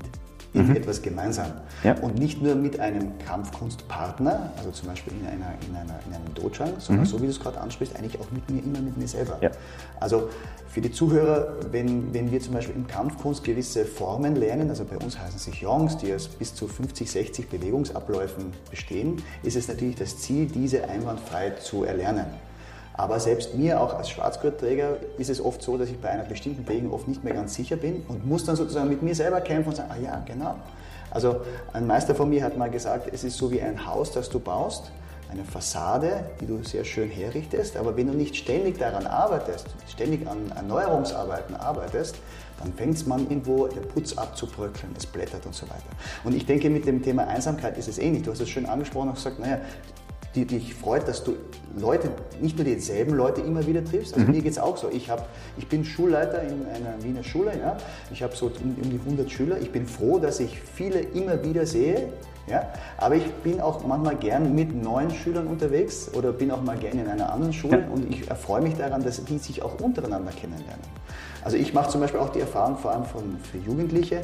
in 0.54 0.68
mhm. 0.68 0.76
etwas 0.76 1.02
gemeinsam. 1.02 1.52
Ja. 1.84 1.98
Und 2.00 2.20
nicht 2.20 2.42
nur 2.42 2.56
mit 2.56 2.80
einem 2.80 3.18
Kampfkunstpartner, 3.20 4.52
also 4.58 4.72
zum 4.72 4.90
Beispiel 4.90 5.14
in, 5.14 5.26
einer, 5.26 5.54
in, 5.68 5.76
einer, 5.76 6.00
in 6.06 6.14
einem 6.14 6.34
Dojang, 6.36 6.74
sondern 6.80 7.06
mhm. 7.06 7.10
so 7.10 7.22
wie 7.22 7.26
du 7.26 7.32
es 7.32 7.40
gerade 7.40 7.60
ansprichst, 7.60 7.96
eigentlich 7.96 8.20
auch 8.20 8.30
mit 8.32 8.50
mir, 8.50 8.62
immer 8.62 8.80
mit 8.80 8.98
mir 8.98 9.08
selber. 9.08 9.38
Ja. 9.42 9.52
Also 10.00 10.30
für 10.68 10.82
die 10.82 10.92
Zuhörer, 10.92 11.54
wenn, 11.72 12.14
wenn 12.14 12.32
wir 12.32 12.42
zum 12.42 12.54
Beispiel 12.54 12.76
in 12.76 12.88
Kampfkunst 12.88 13.44
gewisse 13.44 13.86
Formen 13.86 14.36
lernen, 14.36 14.70
also 14.70 14.84
bei 14.84 14.98
uns 14.98 15.18
heißen 15.20 15.40
sie 15.40 15.52
Yongs, 15.52 15.98
die 15.98 16.14
aus 16.14 16.28
bis 16.28 16.54
zu 16.54 16.68
50, 16.68 17.10
60 17.10 17.50
Bewegungsabläufen 17.50 18.54
bestehen, 18.70 19.22
ist 19.44 19.56
es 19.56 19.68
natürlich 19.68 19.96
das 19.96 20.18
Ziel, 20.18 20.48
diese 20.48 20.88
einwandfrei 20.88 21.52
zu 21.52 21.84
erlernen. 21.84 22.26
Aber 22.94 23.20
selbst 23.20 23.56
mir, 23.56 23.80
auch 23.80 23.94
als 23.94 24.10
Schwarzgurtträger, 24.10 24.98
ist 25.18 25.30
es 25.30 25.44
oft 25.44 25.62
so, 25.62 25.78
dass 25.78 25.90
ich 25.90 26.00
bei 26.00 26.10
einer 26.10 26.24
bestimmten 26.24 26.66
Bewegung 26.66 26.92
oft 26.92 27.08
nicht 27.08 27.24
mehr 27.24 27.34
ganz 27.34 27.54
sicher 27.56 27.78
bin 27.78 28.04
und 28.08 28.26
muss 28.28 28.44
dann 28.46 28.56
sozusagen 28.56 28.90
mit 28.90 29.02
mir 29.02 29.16
selber 29.16 29.42
kämpfen 29.42 29.70
und 29.70 29.76
sagen, 29.76 29.92
ah 29.92 30.02
ja, 30.02 30.22
genau. 30.26 30.56
Also 31.10 31.42
ein 31.74 31.88
Meister 31.88 32.16
von 32.16 32.30
mir 32.30 32.44
hat 32.44 32.58
mal 32.58 32.70
gesagt, 32.70 33.10
es 33.12 33.24
ist 33.24 33.38
so 33.38 33.52
wie 33.52 33.62
ein 33.62 33.86
Haus, 33.86 34.12
das 34.12 34.30
du 34.30 34.40
baust, 34.40 34.92
eine 35.32 35.46
Fassade, 35.46 36.26
die 36.42 36.46
du 36.46 36.62
sehr 36.64 36.84
schön 36.84 37.10
herrichtest, 37.10 37.78
aber 37.78 37.96
wenn 37.96 38.08
du 38.08 38.14
nicht 38.14 38.36
ständig 38.36 38.78
daran 38.78 39.08
arbeitest, 39.08 39.68
ständig 39.88 40.28
an 40.28 40.52
Erneuerungsarbeiten 40.56 41.56
arbeitest, 41.56 42.16
dann 42.60 42.74
fängt 42.74 42.96
es 42.96 43.06
man 43.06 43.22
irgendwo 43.22 43.68
der 43.68 43.82
Putz 43.82 44.18
abzubröckeln, 44.18 44.94
es 44.98 45.06
blättert 45.06 45.46
und 45.46 45.56
so 45.56 45.68
weiter. 45.68 45.82
Und 46.24 46.36
ich 46.36 46.46
denke, 46.46 46.70
mit 46.70 46.86
dem 46.86 47.02
Thema 47.02 47.28
Einsamkeit 47.28 47.78
ist 47.78 47.88
es 47.88 47.98
ähnlich. 47.98 48.24
Du 48.24 48.32
hast 48.32 48.42
es 48.42 48.50
schön 48.50 48.66
angesprochen 48.66 49.10
und 49.10 49.16
gesagt, 49.16 49.40
naja, 49.40 49.60
die 50.36 50.46
dich 50.46 50.74
freut, 50.74 51.08
dass 51.08 51.24
du 51.24 51.36
Leute, 51.78 52.10
nicht 52.40 52.58
nur 52.58 52.66
dieselben 52.66 53.14
Leute 53.14 53.42
immer 53.42 53.66
wieder 53.66 53.84
triffst. 53.84 54.14
Also 54.14 54.26
mhm. 54.26 54.34
mir 54.34 54.42
geht 54.42 54.52
es 54.52 54.60
auch 54.60 54.78
so. 54.78 54.90
Ich, 54.90 55.10
hab, 55.10 55.30
ich 55.58 55.68
bin 55.68 55.86
Schulleiter 55.86 56.42
in 56.42 56.66
einer 56.68 57.02
Wiener 57.04 57.24
Schule. 57.24 57.52
Ja? 57.58 57.78
Ich 58.12 58.24
habe 58.24 58.36
so 58.36 58.48
um, 58.48 58.76
um 58.82 58.90
die 58.90 59.00
100 59.00 59.30
Schüler. 59.30 59.60
Ich 59.60 59.72
bin 59.72 59.86
froh, 59.86 60.20
dass 60.20 60.40
ich 60.40 60.60
viele 60.60 61.00
immer 61.00 61.44
wieder 61.44 61.66
sehe. 61.66 62.10
Ja? 62.48 62.68
Aber 62.98 63.16
ich 63.16 63.26
bin 63.44 63.62
auch 63.62 63.86
manchmal 63.86 64.16
gern 64.16 64.56
mit 64.56 64.74
neuen 64.74 65.12
Schülern 65.12 65.48
unterwegs 65.48 66.10
oder 66.14 66.32
bin 66.32 66.52
auch 66.52 66.62
mal 66.62 66.78
gern 66.78 67.00
in 67.00 67.08
einer 67.08 67.32
anderen 67.32 67.54
Schule 67.54 67.82
ja. 67.82 67.88
und 67.90 68.10
ich 68.10 68.30
erfreue 68.30 68.62
mich 68.62 68.76
daran, 68.76 69.04
dass 69.04 69.24
die 69.24 69.38
sich 69.38 69.62
auch 69.62 69.80
untereinander 69.80 70.32
kennenlernen. 70.32 71.02
Also 71.44 71.58
ich 71.58 71.74
mache 71.74 71.90
zum 71.90 72.02
Beispiel 72.02 72.20
auch 72.20 72.30
die 72.30 72.40
Erfahrung 72.40 72.78
vor 72.78 72.92
allem 72.92 73.06
von, 73.06 73.38
für 73.52 73.58
Jugendliche, 73.58 74.22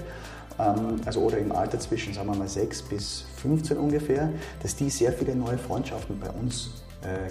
also 0.58 1.22
oder 1.22 1.38
im 1.38 1.52
Alter 1.52 1.80
zwischen, 1.80 2.14
sagen 2.14 2.30
wir 2.30 2.36
mal, 2.36 2.48
6 2.48 2.84
bis 2.84 3.26
15 3.38 3.78
ungefähr, 3.78 4.30
dass 4.62 4.76
die 4.76 4.90
sehr 4.90 5.14
viele 5.14 5.36
neue 5.36 5.58
Freundschaften 5.58 6.20
bei 6.20 6.30
uns 6.30 6.84
äh, 7.04 7.28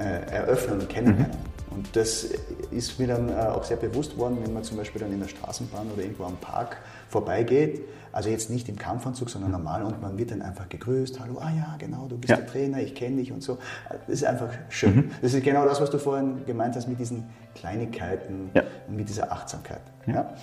äh, 0.00 0.30
eröffnen 0.30 0.80
und 0.80 0.88
kennenlernen. 0.88 1.32
Mhm. 1.32 1.76
Und 1.76 1.96
das 1.96 2.26
ist 2.70 2.98
mir 2.98 3.08
dann 3.08 3.28
äh, 3.28 3.32
auch 3.34 3.64
sehr 3.64 3.76
bewusst 3.76 4.16
worden, 4.16 4.38
wenn 4.42 4.52
man 4.52 4.64
zum 4.64 4.76
Beispiel 4.76 5.00
dann 5.00 5.12
in 5.12 5.20
der 5.20 5.28
Straßenbahn 5.28 5.90
oder 5.92 6.02
irgendwo 6.02 6.24
am 6.24 6.36
Park 6.36 6.78
vorbeigeht. 7.08 7.82
Also 8.10 8.30
jetzt 8.30 8.48
nicht 8.50 8.68
im 8.68 8.76
Kampfanzug, 8.76 9.28
sondern 9.28 9.50
normal 9.50 9.84
und 9.84 10.00
man 10.00 10.16
wird 10.16 10.30
dann 10.30 10.40
einfach 10.40 10.68
gegrüßt. 10.68 11.20
Hallo, 11.20 11.38
ah 11.40 11.50
ja, 11.54 11.76
genau, 11.78 12.06
du 12.08 12.16
bist 12.16 12.30
ja. 12.30 12.36
der 12.36 12.46
Trainer, 12.46 12.80
ich 12.80 12.94
kenne 12.94 13.16
dich 13.16 13.32
und 13.32 13.42
so. 13.42 13.58
Das 13.88 14.08
ist 14.08 14.24
einfach 14.24 14.48
schön. 14.70 14.96
Mhm. 14.96 15.10
Das 15.20 15.34
ist 15.34 15.44
genau 15.44 15.64
das, 15.66 15.80
was 15.80 15.90
du 15.90 15.98
vorhin 15.98 16.44
gemeint 16.46 16.74
hast 16.74 16.88
mit 16.88 16.98
diesen 16.98 17.24
Kleinigkeiten 17.54 18.50
ja. 18.54 18.62
und 18.88 18.96
mit 18.96 19.08
dieser 19.08 19.30
Achtsamkeit. 19.30 19.82
Ja. 20.06 20.34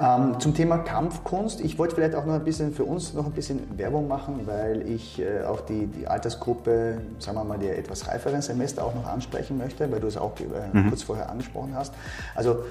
Ähm, 0.00 0.40
zum 0.40 0.54
Thema 0.54 0.78
Kampfkunst, 0.78 1.60
ich 1.60 1.78
wollte 1.78 1.94
vielleicht 1.94 2.14
auch 2.14 2.24
noch 2.24 2.34
ein 2.34 2.44
bisschen 2.44 2.72
für 2.72 2.84
uns 2.84 3.12
noch 3.12 3.26
ein 3.26 3.32
bisschen 3.32 3.76
Werbung 3.76 4.08
machen, 4.08 4.46
weil 4.46 4.88
ich 4.88 5.20
äh, 5.20 5.44
auch 5.44 5.60
die, 5.60 5.86
die 5.88 6.06
Altersgruppe, 6.06 7.02
sagen 7.18 7.36
wir 7.36 7.44
mal, 7.44 7.58
der 7.58 7.78
etwas 7.78 8.08
reiferen 8.08 8.40
Semester 8.40 8.84
auch 8.84 8.94
noch 8.94 9.06
ansprechen 9.06 9.58
möchte, 9.58 9.90
weil 9.92 10.00
du 10.00 10.06
es 10.06 10.16
auch 10.16 10.32
äh, 10.40 10.76
mhm. 10.76 10.88
kurz 10.88 11.02
vorher 11.02 11.28
angesprochen 11.28 11.74
hast. 11.74 11.92
Also 12.34 12.64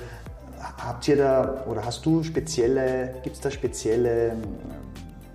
habt 0.77 1.07
ihr 1.07 1.17
da 1.17 1.65
oder 1.69 1.85
hast 1.85 2.03
du 2.03 2.23
spezielle, 2.23 3.13
gibt 3.23 3.35
es 3.35 3.41
da 3.41 3.51
spezielle 3.51 4.33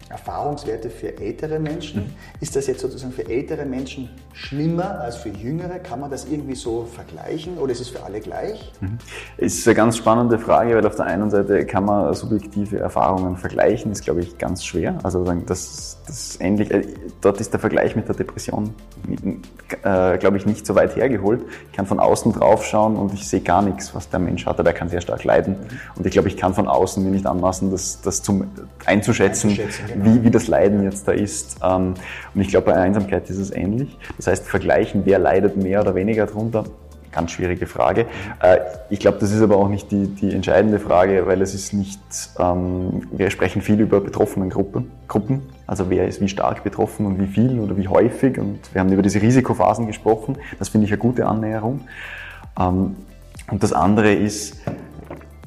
Erfahrungswerte 0.09 0.91
für 0.91 1.17
ältere 1.19 1.61
Menschen. 1.61 2.07
Mhm. 2.07 2.15
Ist 2.41 2.57
das 2.57 2.67
jetzt 2.67 2.81
sozusagen 2.81 3.13
für 3.13 3.29
ältere 3.29 3.65
Menschen 3.65 4.11
schlimmer 4.35 5.01
als 5.01 5.17
für 5.17 5.29
jüngere? 5.29 5.79
Kann 5.79 6.01
man 6.01 6.11
das 6.11 6.27
irgendwie 6.27 6.57
so 6.57 6.87
vergleichen 6.93 7.57
oder 7.59 7.73
ist 7.73 7.81
es 7.81 7.89
für 7.89 8.03
alle 8.03 8.21
gleich? 8.21 8.73
Mhm. 8.81 8.99
Es 9.39 9.59
ist 9.59 9.67
eine 9.67 9.77
ganz 9.77 9.97
spannende 9.97 10.39
Frage, 10.39 10.75
weil 10.77 10.87
auf 10.87 10.97
der 10.97 11.07
einen 11.07 11.31
Seite 11.31 11.65
kann 11.65 11.85
man 11.85 12.13
subjektive 12.15 12.79
Erfahrungen 12.79 13.37
vergleichen, 13.37 13.93
ist 13.93 14.05
glaube 14.05 14.21
ich 14.21 14.37
ganz 14.37 14.65
schwer. 14.65 14.99
Also 15.03 15.25
das, 15.47 15.99
das 16.07 16.39
ähnlich, 16.41 16.71
äh, 16.71 16.87
dort 17.21 17.41
ist 17.41 17.53
der 17.53 17.61
Vergleich 17.61 17.95
mit 17.97 18.09
der 18.09 18.17
Depression, 18.17 18.75
äh, 19.83 20.19
glaube 20.19 20.37
ich, 20.37 20.47
nicht 20.47 20.67
so 20.67 20.75
weit 20.75 20.97
hergeholt. 20.97 21.43
Ich 21.71 21.77
kann 21.77 21.87
von 21.87 22.01
außen 22.01 22.33
drauf 22.33 22.65
schauen 22.65 22.97
und 22.97 23.15
ich 23.15 23.29
sehe 23.29 23.41
gar 23.41 23.63
nichts, 23.63 23.95
was 23.95 24.09
der 24.11 24.19
Mensch 24.19 24.47
hat, 24.47 24.59
aber 24.59 24.71
er 24.71 24.75
kann 24.75 24.89
sehr 24.89 25.01
stark 25.01 25.23
leiden. 25.23 25.55
Mhm. 25.55 25.79
Und 25.97 26.07
ich 26.07 26.13
glaube, 26.13 26.29
ich 26.29 26.37
kann 26.37 26.55
von 26.55 26.67
außen 26.67 27.03
mir 27.05 27.11
nicht 27.11 27.27
anmaßen, 27.27 27.71
das, 27.71 28.01
das 28.03 28.23
zum, 28.23 28.51
einzuschätzen, 28.85 29.51
einzuschätzen 29.51 29.85
genau 29.87 30.05
wie, 30.05 30.25
wie 30.25 30.31
das 30.31 30.49
Leiden 30.49 30.83
jetzt 30.83 31.07
da 31.07 31.13
ist. 31.13 31.57
Ähm, 31.63 31.95
und 32.35 32.41
ich 32.41 32.49
glaube, 32.49 32.73
bei 32.73 32.75
Einsamkeit 32.75 33.31
ist 33.31 33.39
es 33.39 33.51
ähnlich. 33.51 33.97
Das 34.17 34.24
heißt, 34.27 34.47
vergleichen, 34.47 35.03
wer 35.05 35.19
leidet 35.19 35.57
mehr 35.57 35.81
oder 35.81 35.95
weniger 35.95 36.27
darunter, 36.27 36.65
ganz 37.15 37.31
schwierige 37.31 37.67
Frage. 37.67 38.07
Äh, 38.41 38.59
ich 38.91 38.99
glaube, 38.99 39.19
das 39.21 39.31
ist 39.31 39.41
aber 39.41 39.57
auch 39.57 39.69
nicht 39.69 39.91
die, 39.91 40.09
die 40.09 40.33
entscheidende 40.33 40.79
Frage, 40.79 41.27
weil 41.27 41.41
es 41.41 41.55
ist 41.55 41.73
nicht, 41.73 42.01
ähm, 42.39 43.03
wir 43.13 43.31
sprechen 43.31 43.63
viel 43.63 43.81
über 43.81 44.01
betroffenen 44.01 44.51
Gruppen, 44.51 44.91
Gruppen, 45.09 45.43
also 45.67 45.89
wer 45.89 46.07
ist 46.07 46.21
wie 46.21 46.29
stark 46.29 46.65
betroffen 46.65 47.07
und 47.07 47.21
wie 47.21 47.27
viel 47.27 47.61
oder 47.61 47.77
wie 47.77 47.89
häufig 47.89 48.39
und 48.39 48.59
wir 48.73 48.81
haben 48.81 48.93
über 48.93 49.03
diese 49.03 49.23
Risikophasen 49.23 49.87
gesprochen, 49.87 50.37
das 50.59 50.69
finde 50.69 50.87
ich 50.87 50.93
eine 50.93 50.99
gute 50.99 51.27
Annäherung. 51.27 51.83
Ähm, 52.59 52.97
und 53.51 53.63
das 53.63 53.73
andere 53.73 54.13
ist, 54.13 54.57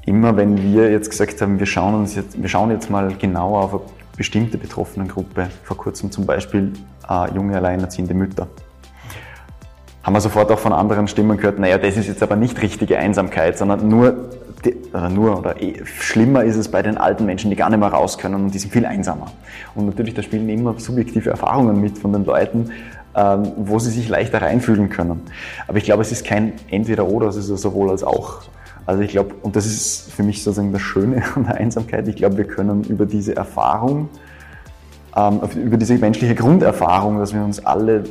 immer 0.06 0.38
wenn 0.38 0.62
wir 0.62 0.92
jetzt 0.92 1.10
gesagt 1.10 1.42
haben, 1.42 1.60
wir 1.60 1.66
schauen 1.66 1.96
uns 1.96 2.16
jetzt, 2.16 2.42
wir 2.42 2.50
schauen 2.50 2.72
jetzt 2.72 2.90
mal 2.90 3.14
genauer 3.16 3.74
auf 3.74 3.82
bestimmte 4.16 4.58
betroffenen 4.58 5.08
Gruppe, 5.08 5.50
vor 5.64 5.78
kurzem 5.78 6.12
zum 6.12 6.26
Beispiel 6.26 6.74
äh, 7.10 7.34
junge 7.34 7.56
alleinerziehende 7.56 8.14
Mütter. 8.14 8.48
Haben 10.08 10.14
wir 10.14 10.22
sofort 10.22 10.50
auch 10.54 10.60
von 10.60 10.72
anderen 10.72 11.10
Stimmen 11.10 11.36
gehört, 11.36 11.60
naja, 11.60 11.78
das 11.78 11.98
ist 11.98 12.08
jetzt 12.08 12.24
aber 12.24 12.38
nicht 12.38 12.62
richtige 12.62 12.98
Einsamkeit, 12.98 13.58
sondern 13.58 13.90
nur, 13.90 14.30
oder 14.94 15.10
nur, 15.10 15.38
oder 15.40 15.62
eh, 15.62 15.84
schlimmer 15.84 16.46
ist 16.46 16.56
es 16.56 16.70
bei 16.70 16.82
den 16.82 16.98
alten 16.98 17.26
Menschen, 17.26 17.50
die 17.50 17.58
gar 17.58 17.70
nicht 17.70 17.80
mehr 17.80 17.90
raus 17.90 18.18
können 18.18 18.36
und 18.36 18.54
die 18.54 18.58
sind 18.58 18.72
viel 18.72 18.86
einsamer. 18.86 19.26
Und 19.76 19.86
natürlich, 19.86 20.14
da 20.14 20.22
spielen 20.22 20.48
immer 20.48 20.76
subjektive 20.80 21.30
Erfahrungen 21.30 21.82
mit 21.82 21.98
von 21.98 22.14
den 22.14 22.24
Leuten, 22.24 22.72
ähm, 23.18 23.52
wo 23.58 23.80
sie 23.80 23.92
sich 23.92 24.08
leichter 24.08 24.42
reinfühlen 24.42 24.88
können. 24.88 25.24
Aber 25.68 25.78
ich 25.78 25.84
glaube, 25.84 26.04
es 26.04 26.14
ist 26.14 26.26
kein 26.26 26.54
Entweder-Oder, 26.72 27.28
es 27.28 27.36
ist 27.36 27.48
sowohl 27.48 27.90
als 27.90 28.06
auch. 28.06 28.44
Also 28.86 29.02
ich 29.02 29.12
glaube, 29.12 29.36
und 29.42 29.58
das 29.58 29.66
ist 29.66 30.14
für 30.14 30.24
mich 30.24 30.42
sozusagen 30.42 30.72
das 30.72 30.84
Schöne 30.84 31.22
an 31.36 31.44
der 31.44 31.56
Einsamkeit, 31.56 32.08
ich 32.08 32.16
glaube, 32.16 32.38
wir 32.38 32.46
können 32.46 32.86
über 32.86 33.06
diese 33.06 33.36
Erfahrung, 33.36 34.08
ähm, 35.18 35.42
über 35.62 35.76
diese 35.76 35.96
menschliche 35.96 36.34
Grunderfahrung, 36.34 37.20
dass 37.20 37.34
wir 37.34 37.44
uns 37.44 37.66
alle 37.66 38.06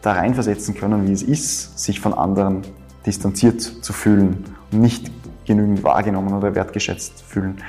da 0.00 0.12
reinversetzen 0.12 0.74
können, 0.74 1.06
wie 1.06 1.12
es 1.12 1.22
ist, 1.22 1.78
sich 1.78 2.00
von 2.00 2.14
anderen 2.14 2.62
distanziert 3.04 3.60
zu 3.60 3.92
fühlen 3.92 4.44
und 4.70 4.80
nicht 4.80 5.10
genügend 5.44 5.82
wahrgenommen 5.82 6.34
oder 6.34 6.54
wertgeschätzt 6.54 7.22
fühlen. 7.22 7.62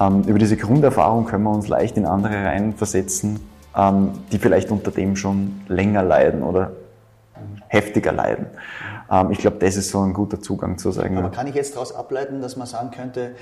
Ähm, 0.00 0.22
über 0.22 0.38
diese 0.38 0.56
Grunderfahrung 0.56 1.24
können 1.26 1.44
wir 1.44 1.50
uns 1.50 1.68
leicht 1.68 1.96
in 1.96 2.06
andere 2.06 2.44
reinversetzen, 2.44 3.40
ähm, 3.76 4.10
die 4.32 4.38
vielleicht 4.38 4.70
unter 4.70 4.90
dem 4.90 5.16
schon 5.16 5.60
länger 5.68 6.02
leiden 6.02 6.42
oder 6.42 6.72
heftiger 7.68 8.12
leiden. 8.12 8.46
Ähm, 9.10 9.30
ich 9.30 9.38
glaube, 9.38 9.58
das 9.58 9.76
ist 9.76 9.90
so 9.90 10.00
ein 10.00 10.12
guter 10.12 10.40
Zugang 10.40 10.78
zu 10.78 10.90
sagen. 10.90 11.16
Aber 11.18 11.30
kann 11.30 11.46
ich 11.46 11.54
jetzt 11.54 11.74
daraus 11.74 11.94
ableiten, 11.94 12.40
dass 12.40 12.56
man 12.56 12.66
sagen 12.66 12.90
könnte, 12.90 13.34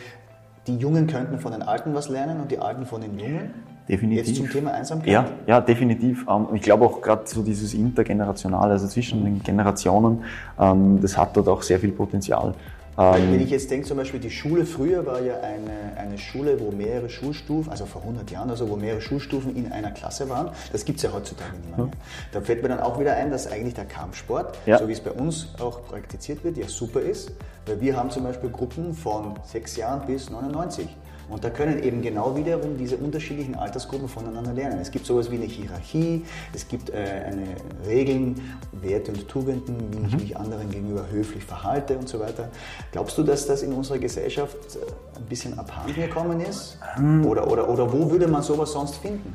die 0.67 0.77
Jungen 0.77 1.07
könnten 1.07 1.39
von 1.39 1.53
den 1.53 1.63
Alten 1.63 1.95
was 1.95 2.09
lernen 2.09 2.41
und 2.41 2.51
die 2.51 2.59
Alten 2.59 2.87
von 2.87 3.01
den 3.01 3.19
Jungen? 3.19 3.55
Definitiv. 3.89 4.27
Jetzt 4.27 4.37
zum 4.37 4.51
Thema 4.51 4.73
Einsamkeit? 4.73 5.09
Ja, 5.09 5.31
ja 5.47 5.61
definitiv. 5.61 6.27
Ähm, 6.29 6.49
ich 6.55 6.63
glaube 6.63 6.85
auch 6.85 7.01
gerade 7.01 7.23
so 7.27 7.43
dieses 7.43 7.73
Intergenerationale, 7.75 8.73
also 8.73 8.89
zwischen 8.89 9.25
den 9.25 9.43
Generationen, 9.43 10.25
ähm, 10.59 11.01
das 11.01 11.17
hat 11.17 11.37
dort 11.37 11.49
auch 11.49 11.63
sehr 11.63 11.79
viel 11.79 11.93
Potenzial. 11.93 12.55
Ähm, 12.99 13.33
Wenn 13.33 13.43
ich 13.43 13.51
jetzt 13.51 13.71
denke, 13.71 13.87
zum 13.87 13.99
Beispiel 13.99 14.21
die 14.21 14.31
Schule 14.31 14.65
früher 14.65 15.05
war 15.05 15.21
ja 15.21 15.35
eine, 15.41 15.99
eine 15.99 16.17
Schule, 16.17 16.59
wo 16.61 16.71
mehrere 16.71 17.11
Schulstufen, 17.11 17.71
also 17.71 17.85
vor 17.85 18.01
100 18.01 18.31
Jahren 18.31 18.49
oder 18.49 18.57
so, 18.57 18.71
wo 18.71 18.77
mehrere 18.77 19.03
Schulstufen 19.03 19.55
in 19.55 19.71
einer 19.71 19.91
Klasse 19.91 20.29
waren. 20.31 20.51
Das 20.73 20.85
gibt 20.85 20.97
es 20.97 21.03
ja 21.03 21.13
heutzutage 21.13 21.57
nicht 21.59 21.77
mehr. 21.77 21.87
Ja. 21.87 21.93
Da 22.33 22.41
fällt 22.41 22.63
mir 22.63 22.71
dann 22.71 22.81
auch 22.81 22.99
wieder 22.99 23.15
ein, 23.15 23.31
dass 23.31 23.47
eigentlich 23.47 23.75
der 23.75 23.85
Kampfsport, 23.85 24.57
ja. 24.65 24.79
so 24.79 24.89
wie 24.89 24.93
es 24.93 25.01
bei 25.01 25.11
uns 25.11 25.55
auch 25.61 25.85
praktiziert 25.85 26.43
wird, 26.43 26.57
ja 26.57 26.69
super 26.69 27.01
ist. 27.01 27.33
Weil 27.67 27.81
wir 27.81 27.97
haben 27.97 28.11
zum 28.11 28.25
Beispiel 28.25 28.49
Gruppen 28.49 28.95
von 28.95 29.35
6 29.45 29.77
Jahren 29.77 30.07
bis 30.07 30.31
99. 30.31 30.89
Und 31.29 31.43
da 31.43 31.51
können 31.51 31.83
eben 31.83 32.03
genau 32.03 32.37
wiederum 32.37 32.77
diese 32.79 32.97
unterschiedlichen 32.97 33.57
Altersgruppen 33.57 34.09
voneinander 34.09 34.53
lernen. 34.53 34.79
Es 34.81 34.91
gibt 34.91 35.07
sowas 35.07 35.31
wie 35.31 35.37
eine 35.37 35.47
Hierarchie, 35.47 36.25
es 36.55 36.69
gibt 36.69 36.91
äh, 36.91 36.95
eine 36.95 37.47
Regeln, 37.87 38.41
Werte 38.73 39.11
und 39.11 39.27
Tugenden, 39.27 39.77
wie 39.91 40.07
ich 40.07 40.13
mhm. 40.13 40.21
mich 40.21 40.37
anderen 40.37 40.71
gegenüber 40.71 41.05
höflich 41.11 41.45
verhalte 41.45 41.99
und 41.99 42.09
so 42.09 42.21
weiter. 42.21 42.49
Glaubst 42.93 43.19
du, 43.19 43.25
dass 43.25 43.47
das 43.47 43.63
in 43.63 43.73
unserer 43.73 43.99
Gesellschaft 43.99 44.57
äh, 44.77 45.19
ein 45.19 45.25
bisschen 45.29 45.59
abhanden 45.59 45.95
gekommen 45.95 46.41
ist? 46.41 46.79
Mhm. 46.97 47.27
Oder, 47.27 47.51
oder, 47.51 47.69
oder 47.69 47.93
wo 47.93 48.09
würde 48.11 48.29
man 48.29 48.43
sowas 48.43 48.73
sonst 48.73 48.97
finden? 48.97 49.35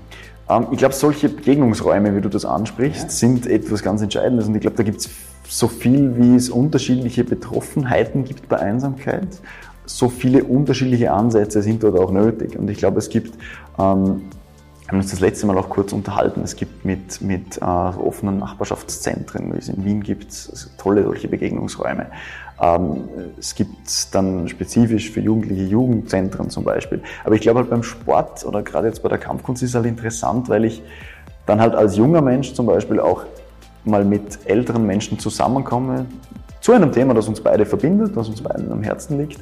Ähm, 0.49 0.67
ich 0.71 0.77
glaube, 0.77 0.93
solche 0.93 1.27
Begegnungsräume, 1.27 2.15
wie 2.15 2.21
du 2.21 2.29
das 2.29 2.45
ansprichst, 2.45 3.03
ja. 3.03 3.09
sind 3.09 3.47
etwas 3.47 3.83
ganz 3.83 4.01
Entscheidendes. 4.01 4.47
Und 4.47 4.55
ich 4.55 4.61
glaube, 4.61 4.77
da 4.77 4.83
gibt 4.83 5.01
es 5.01 5.09
so 5.47 5.67
viel, 5.67 6.15
wie 6.17 6.35
es 6.35 6.49
unterschiedliche 6.49 7.25
Betroffenheiten 7.25 8.23
gibt 8.23 8.47
bei 8.47 8.57
Einsamkeit 8.57 9.27
so 9.97 10.09
viele 10.09 10.43
unterschiedliche 10.43 11.11
Ansätze 11.11 11.61
sind 11.61 11.83
dort 11.83 11.99
auch 11.99 12.11
nötig. 12.11 12.57
Und 12.57 12.69
ich 12.69 12.77
glaube, 12.77 12.99
es 12.99 13.09
gibt 13.09 13.37
ähm, 13.79 14.21
wir 14.91 14.97
haben 14.97 15.03
uns 15.03 15.11
das 15.11 15.21
letzte 15.21 15.45
Mal 15.45 15.57
auch 15.57 15.69
kurz 15.69 15.93
unterhalten. 15.93 16.41
Es 16.43 16.57
gibt 16.57 16.83
mit, 16.83 17.21
mit 17.21 17.59
äh, 17.59 17.63
offenen 17.63 18.39
Nachbarschaftszentren, 18.39 19.53
wie 19.53 19.57
es 19.57 19.69
in 19.69 19.85
Wien 19.85 20.03
gibt, 20.03 20.33
tolle 20.77 21.03
solche 21.03 21.29
Begegnungsräume. 21.29 22.07
Ähm, 22.61 23.05
es 23.39 23.55
gibt 23.55 24.13
dann 24.13 24.49
spezifisch 24.49 25.09
für 25.11 25.21
Jugendliche 25.21 25.63
Jugendzentren 25.63 26.49
zum 26.49 26.65
Beispiel. 26.65 27.01
Aber 27.23 27.35
ich 27.35 27.41
glaube 27.41 27.59
halt 27.59 27.69
beim 27.69 27.83
Sport 27.83 28.45
oder 28.45 28.63
gerade 28.63 28.87
jetzt 28.87 29.01
bei 29.01 29.07
der 29.07 29.17
Kampfkunst 29.17 29.63
ist 29.63 29.69
es 29.69 29.75
halt 29.75 29.85
interessant, 29.85 30.49
weil 30.49 30.65
ich 30.65 30.83
dann 31.45 31.61
halt 31.61 31.73
als 31.73 31.95
junger 31.95 32.21
Mensch 32.21 32.53
zum 32.53 32.65
Beispiel 32.65 32.99
auch 32.99 33.23
mal 33.85 34.03
mit 34.03 34.39
älteren 34.45 34.85
Menschen 34.85 35.19
zusammenkomme, 35.19 36.05
zu 36.61 36.73
einem 36.73 36.91
Thema, 36.91 37.13
das 37.13 37.27
uns 37.27 37.41
beide 37.41 37.65
verbindet, 37.65 38.15
was 38.15 38.29
uns 38.29 38.41
beiden 38.41 38.71
am 38.71 38.83
Herzen 38.83 39.17
liegt, 39.17 39.39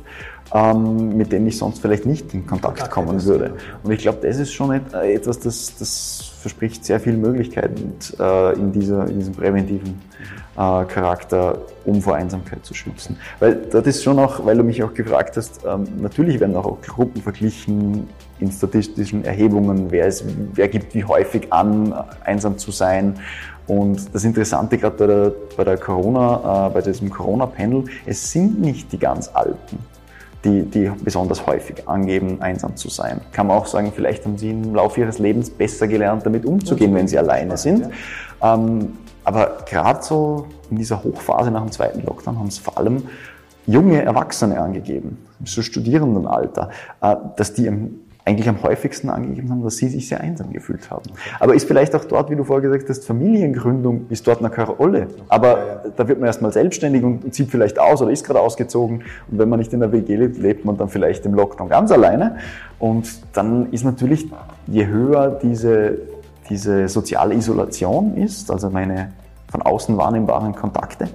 ähm, 0.54 1.18
mit 1.18 1.32
dem 1.32 1.46
ich 1.48 1.58
sonst 1.58 1.80
vielleicht 1.80 2.06
nicht 2.06 2.34
in 2.34 2.48
Kontakt 2.48 2.90
kommen 2.90 3.24
würde. 3.26 3.54
Und 3.84 3.92
ich 3.92 4.00
glaube, 4.00 4.20
das 4.26 4.40
ist 4.40 4.54
schon 4.54 4.72
äh, 4.72 5.14
etwas, 5.14 5.40
das, 5.40 5.76
das 5.78 6.32
verspricht 6.40 6.86
sehr 6.86 7.00
viele 7.00 7.18
Möglichkeiten 7.18 7.94
äh, 8.18 8.54
in, 8.54 8.72
dieser, 8.72 9.06
in 9.08 9.20
diesem 9.20 9.34
präventiven 9.34 10.02
äh, 10.56 10.86
Charakter, 10.86 11.60
um 11.84 12.02
vor 12.02 12.16
Einsamkeit 12.16 12.66
zu 12.66 12.74
schützen. 12.74 13.18
Weil 13.40 13.56
das 13.56 13.86
ist 13.86 14.02
schon 14.04 14.18
auch, 14.18 14.46
weil 14.46 14.58
du 14.58 14.64
mich 14.64 14.82
auch 14.82 14.94
gefragt 14.94 15.36
hast, 15.36 15.60
ähm, 15.68 15.84
natürlich 16.00 16.40
werden 16.40 16.56
auch 16.56 16.82
Gruppen 16.82 17.22
verglichen 17.22 18.08
in 18.40 18.50
statistischen 18.50 19.26
Erhebungen, 19.26 19.92
wer, 19.92 20.08
ist, 20.08 20.24
wer 20.54 20.70
gibt 20.70 20.96
wie 20.96 21.04
häufig 21.04 21.52
an, 21.52 21.94
einsam 22.24 22.58
zu 22.58 22.72
sein 22.72 23.20
und 23.70 24.14
das 24.14 24.24
Interessante 24.24 24.80
gerade 24.80 24.96
bei 24.98 25.08
der, 25.08 25.32
bei 25.56 25.64
der 25.64 25.78
Corona, 25.78 26.68
äh, 26.68 26.74
bei 26.74 26.82
diesem 26.82 27.10
Corona-Panel, 27.12 27.86
es 28.06 28.32
sind 28.32 28.60
nicht 28.60 28.92
die 28.92 28.98
ganz 28.98 29.30
Alten, 29.32 29.78
die, 30.44 30.64
die 30.64 30.92
besonders 31.04 31.46
häufig 31.46 31.88
angeben, 31.88 32.42
einsam 32.42 32.76
zu 32.76 32.90
sein. 32.90 33.22
Kann 33.32 33.46
man 33.46 33.58
auch 33.58 33.68
sagen, 33.68 33.94
vielleicht 33.96 34.26
haben 34.26 34.40
sie 34.40 34.50
im 34.50 34.74
Laufe 34.74 35.02
ihres 35.02 35.20
Lebens 35.20 35.52
besser 35.52 35.88
gelernt, 35.88 36.26
damit 36.26 36.46
umzugehen, 36.46 36.96
wenn 36.96 37.08
sie 37.08 37.20
alleine 37.20 37.58
sind. 37.58 37.90
Ähm, 38.42 38.98
aber 39.24 39.58
gerade 39.70 40.02
so 40.02 40.48
in 40.72 40.78
dieser 40.78 41.04
Hochphase 41.04 41.52
nach 41.52 41.62
dem 41.62 41.72
zweiten 41.72 42.04
Lockdown 42.04 42.40
haben 42.40 42.48
es 42.48 42.58
vor 42.58 42.76
allem 42.76 43.04
junge 43.68 44.02
Erwachsene 44.02 44.60
angegeben, 44.60 45.20
so 45.46 45.62
Studierendenalter, 45.62 46.72
äh, 47.02 47.16
dass 47.36 47.54
die 47.54 47.70
eigentlich 48.30 48.48
am 48.48 48.62
häufigsten 48.62 49.10
angegeben 49.10 49.50
haben, 49.50 49.64
dass 49.64 49.78
sie 49.78 49.90
sich 49.90 50.08
sehr 50.08 50.22
einsam 50.22 50.54
gefühlt 50.54 50.90
haben. 50.92 51.10
Aber 51.40 51.56
ist 51.56 51.68
vielleicht 51.68 51.96
auch 51.96 52.06
dort, 52.06 52.30
wie 52.30 52.36
du 52.36 52.44
vorher 52.44 52.70
gesagt 52.70 52.88
hast, 52.90 53.06
Familiengründung 53.06 54.06
ist 54.10 54.28
dort 54.28 54.42
noch 54.42 54.52
keine 54.52 54.70
Rolle. 54.70 55.08
Aber 55.28 55.84
da 55.98 56.08
wird 56.08 56.20
man 56.20 56.28
erstmal 56.28 56.54
selbstständig 56.54 57.04
und 57.04 57.34
zieht 57.34 57.50
vielleicht 57.50 57.80
aus 57.80 58.02
oder 58.02 58.12
ist 58.12 58.24
gerade 58.24 58.40
ausgezogen. 58.40 59.04
Und 59.30 59.40
wenn 59.40 59.50
man 59.50 59.60
nicht 59.60 59.74
in 59.74 59.80
der 59.80 59.92
WG 59.92 60.16
lebt, 60.16 60.38
lebt 60.38 60.66
man 60.66 60.78
dann 60.78 60.90
vielleicht 60.90 61.26
im 61.26 61.34
Lockdown 61.34 61.70
ganz 61.70 61.92
alleine. 61.92 62.38
Und 62.78 63.10
dann 63.34 63.72
ist 63.72 63.84
natürlich, 63.84 64.28
je 64.68 64.86
höher 64.86 65.40
diese, 65.42 65.98
diese 66.50 66.88
soziale 66.88 67.34
Isolation 67.34 68.16
ist, 68.16 68.52
also 68.52 68.70
meine 68.70 69.12
von 69.50 69.64
außen 69.64 69.98
wahrnehmbaren 69.98 70.54
Kontakte, 70.54 71.08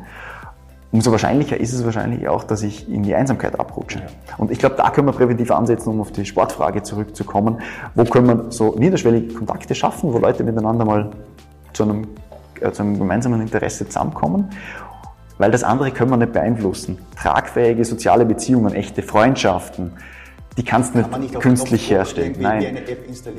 umso 0.94 1.10
wahrscheinlicher 1.10 1.58
ist 1.58 1.72
es 1.72 1.84
wahrscheinlich 1.84 2.28
auch, 2.28 2.44
dass 2.44 2.62
ich 2.62 2.88
in 2.88 3.02
die 3.02 3.16
Einsamkeit 3.16 3.58
abrutsche. 3.58 4.02
Und 4.38 4.52
ich 4.52 4.60
glaube, 4.60 4.76
da 4.76 4.90
können 4.90 5.08
wir 5.08 5.12
präventiv 5.12 5.50
ansetzen, 5.50 5.88
um 5.88 6.00
auf 6.00 6.12
die 6.12 6.24
Sportfrage 6.24 6.84
zurückzukommen. 6.84 7.60
Wo 7.96 8.04
können 8.04 8.28
wir 8.28 8.52
so 8.52 8.76
niederschwellige 8.78 9.34
Kontakte 9.34 9.74
schaffen, 9.74 10.12
wo 10.12 10.18
Leute 10.18 10.44
miteinander 10.44 10.84
mal 10.84 11.10
zu 11.72 11.82
einem, 11.82 12.06
äh, 12.60 12.70
zu 12.70 12.82
einem 12.82 12.96
gemeinsamen 12.96 13.40
Interesse 13.40 13.88
zusammenkommen? 13.88 14.50
Weil 15.38 15.50
das 15.50 15.64
andere 15.64 15.90
können 15.90 16.10
wir 16.10 16.16
nicht 16.16 16.32
beeinflussen. 16.32 16.98
Tragfähige 17.20 17.84
soziale 17.84 18.24
Beziehungen, 18.24 18.72
echte 18.72 19.02
Freundschaften, 19.02 19.94
die 20.56 20.62
kannst 20.62 20.94
du 20.94 20.98
nicht, 20.98 21.18
nicht 21.18 21.40
künstlich 21.40 21.90
herstellen. 21.90 22.36
Nein. 22.38 22.78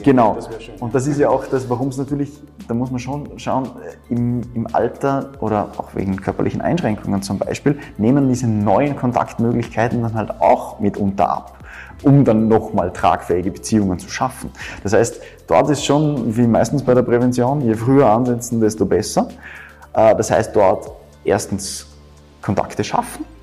Genau. 0.03 0.35
Das 0.35 0.49
und 0.79 0.93
das 0.93 1.07
ist 1.07 1.17
ja 1.17 1.29
auch 1.29 1.45
das, 1.47 1.69
warum 1.69 1.87
es 1.87 1.97
natürlich, 1.97 2.31
da 2.67 2.73
muss 2.73 2.91
man 2.91 2.99
schon 2.99 3.39
schauen, 3.39 3.69
im, 4.09 4.41
im 4.53 4.67
Alter 4.73 5.31
oder 5.39 5.69
auch 5.77 5.95
wegen 5.95 6.17
körperlichen 6.17 6.61
Einschränkungen 6.61 7.21
zum 7.21 7.39
Beispiel, 7.39 7.79
nehmen 7.97 8.27
diese 8.27 8.47
neuen 8.47 8.97
Kontaktmöglichkeiten 8.97 10.01
dann 10.01 10.13
halt 10.13 10.41
auch 10.41 10.79
mitunter 10.79 11.29
ab, 11.29 11.57
um 12.03 12.25
dann 12.25 12.49
nochmal 12.49 12.91
tragfähige 12.91 13.51
Beziehungen 13.51 13.97
zu 13.97 14.09
schaffen. 14.09 14.51
Das 14.83 14.91
heißt, 14.91 15.21
dort 15.47 15.69
ist 15.69 15.85
schon, 15.85 16.35
wie 16.35 16.47
meistens 16.47 16.83
bei 16.83 16.93
der 16.93 17.03
Prävention, 17.03 17.61
je 17.61 17.75
früher 17.75 18.09
ansetzen, 18.09 18.59
desto 18.59 18.85
besser. 18.85 19.29
Äh, 19.93 20.15
das 20.15 20.31
heißt, 20.31 20.53
dort 20.53 20.91
erstens 21.23 21.87
Kontakte 22.41 22.83
schaffen, 22.83 23.23
äh, 23.23 23.34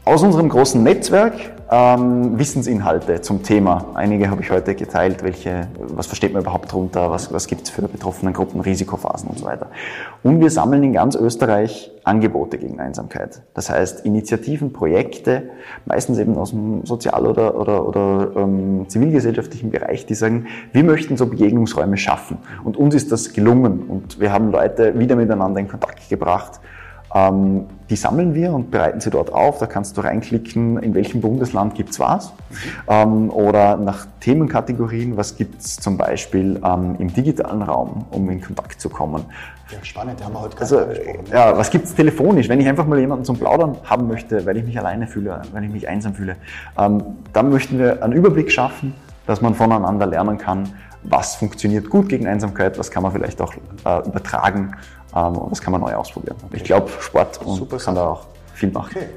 aus 0.08 0.24
unserem 0.24 0.48
großen 0.48 0.82
Netzwerk 0.82 1.34
ähm, 1.70 2.40
Wissensinhalte 2.40 3.20
zum 3.20 3.44
Thema. 3.44 3.88
Einige 3.94 4.30
habe 4.30 4.42
ich 4.42 4.50
heute 4.52 4.74
geteilt, 4.74 5.22
welche, 5.22 5.68
was 5.78 6.08
versteht 6.08 6.32
man 6.32 6.44
überhaupt 6.44 6.72
drunter, 6.72 7.12
was, 7.12 7.34
was 7.34 7.48
gibt 7.48 7.64
es 7.64 7.70
für 7.70 7.82
betroffene 7.82 8.32
Gruppen, 8.32 8.62
Risikophasen 8.62 9.30
und 9.30 9.40
so 9.40 9.46
weiter. 9.46 9.68
Und 10.24 10.40
wir 10.40 10.50
sammeln 10.50 10.82
in 10.84 10.94
ganz 10.94 11.16
Österreich 11.16 11.92
Angebote 12.06 12.58
gegen 12.58 12.80
Einsamkeit. 12.80 13.42
Das 13.54 13.70
heißt 13.70 14.06
Initiativen, 14.06 14.72
Projekte, 14.72 15.50
meistens 15.86 16.20
eben 16.20 16.38
aus 16.38 16.52
dem 16.52 16.86
Sozial- 16.86 17.28
oder, 17.28 17.60
oder, 17.60 17.86
oder 17.86 18.32
ähm, 18.38 18.86
zivilgesellschaftlichen 18.88 19.72
Bereich, 19.72 20.06
die 20.06 20.16
sagen, 20.16 20.48
wir 20.72 20.86
möchten 20.86 21.18
so 21.18 21.26
Begegnungsräume 21.26 21.98
schaffen. 21.98 22.38
Und 22.64 22.78
uns 22.78 22.96
ist 22.96 23.12
das 23.12 23.34
gelungen 23.34 23.82
und 23.90 24.22
wir 24.22 24.32
haben 24.32 24.52
Leute 24.52 24.98
wieder 24.98 25.18
miteinander 25.18 25.60
in 25.60 25.68
Kontakt 25.68 26.08
gebracht 26.08 26.62
die 27.90 27.96
sammeln 27.96 28.34
wir 28.34 28.54
und 28.54 28.72
bereiten 28.72 29.00
sie 29.00 29.10
dort 29.10 29.32
auf. 29.32 29.60
Da 29.60 29.66
kannst 29.66 29.98
du 29.98 30.02
reinklicken, 30.02 30.78
in 30.80 30.94
welchem 30.94 31.22
Bundesland 31.22 31.76
gibt's 31.76 32.00
was. 32.00 32.34
Ähm, 32.88 33.30
oder 33.30 33.78
nach 33.78 34.08
Themenkategorien, 34.20 35.16
was 35.18 35.36
gibt's 35.36 35.78
zum 35.78 35.98
Beispiel 35.98 36.60
ähm, 36.64 36.96
im 37.00 37.14
digitalen 37.14 37.62
Raum, 37.62 38.06
um 38.12 38.30
in 38.30 38.42
Kontakt 38.42 38.82
zu 38.82 38.90
kommen. 38.90 39.26
Ja, 39.72 39.78
spannend, 39.84 40.24
haben 40.24 40.34
wir 40.34 40.42
heute 40.42 40.58
also, 40.60 40.82
Ja, 41.32 41.58
was 41.58 41.70
gibt's 41.70 41.94
telefonisch? 41.94 42.48
Wenn 42.48 42.62
ich 42.62 42.68
einfach 42.68 42.88
mal 42.88 43.00
jemanden 43.00 43.26
zum 43.26 43.38
Plaudern 43.38 43.78
haben 43.84 44.08
möchte, 44.08 44.46
weil 44.46 44.58
ich 44.58 44.66
mich 44.66 44.78
alleine 44.80 45.08
fühle, 45.08 45.42
weil 45.52 45.64
ich 45.66 45.72
mich 45.72 45.88
einsam 45.88 46.14
fühle, 46.14 46.38
ähm, 46.78 47.04
dann 47.34 47.50
möchten 47.50 47.78
wir 47.78 48.02
einen 48.04 48.14
Überblick 48.14 48.52
schaffen, 48.52 48.94
dass 49.28 49.42
man 49.42 49.54
voneinander 49.54 50.08
lernen 50.08 50.38
kann, 50.38 50.74
was 51.04 51.36
funktioniert 51.36 51.90
gut 51.90 52.10
gegen 52.10 52.26
Einsamkeit, 52.26 52.80
was 52.80 52.90
kann 52.90 53.04
man 53.04 53.12
vielleicht 53.12 53.40
auch 53.42 53.54
äh, 53.54 54.08
übertragen 54.08 54.76
ähm, 55.16 55.38
und 55.38 55.52
das 55.52 55.62
kann 55.62 55.72
man 55.72 55.82
neu 55.82 55.94
ausprobieren. 55.94 56.38
Ich 56.52 56.64
glaube, 56.64 56.90
Sport 57.00 57.40
und 57.46 57.56
Super 57.56 57.78
kann 57.78 57.96
da 57.96 58.08
auch 58.08 58.26
viel 58.54 58.72
machen. 58.72 58.94
Okay. 58.96 59.10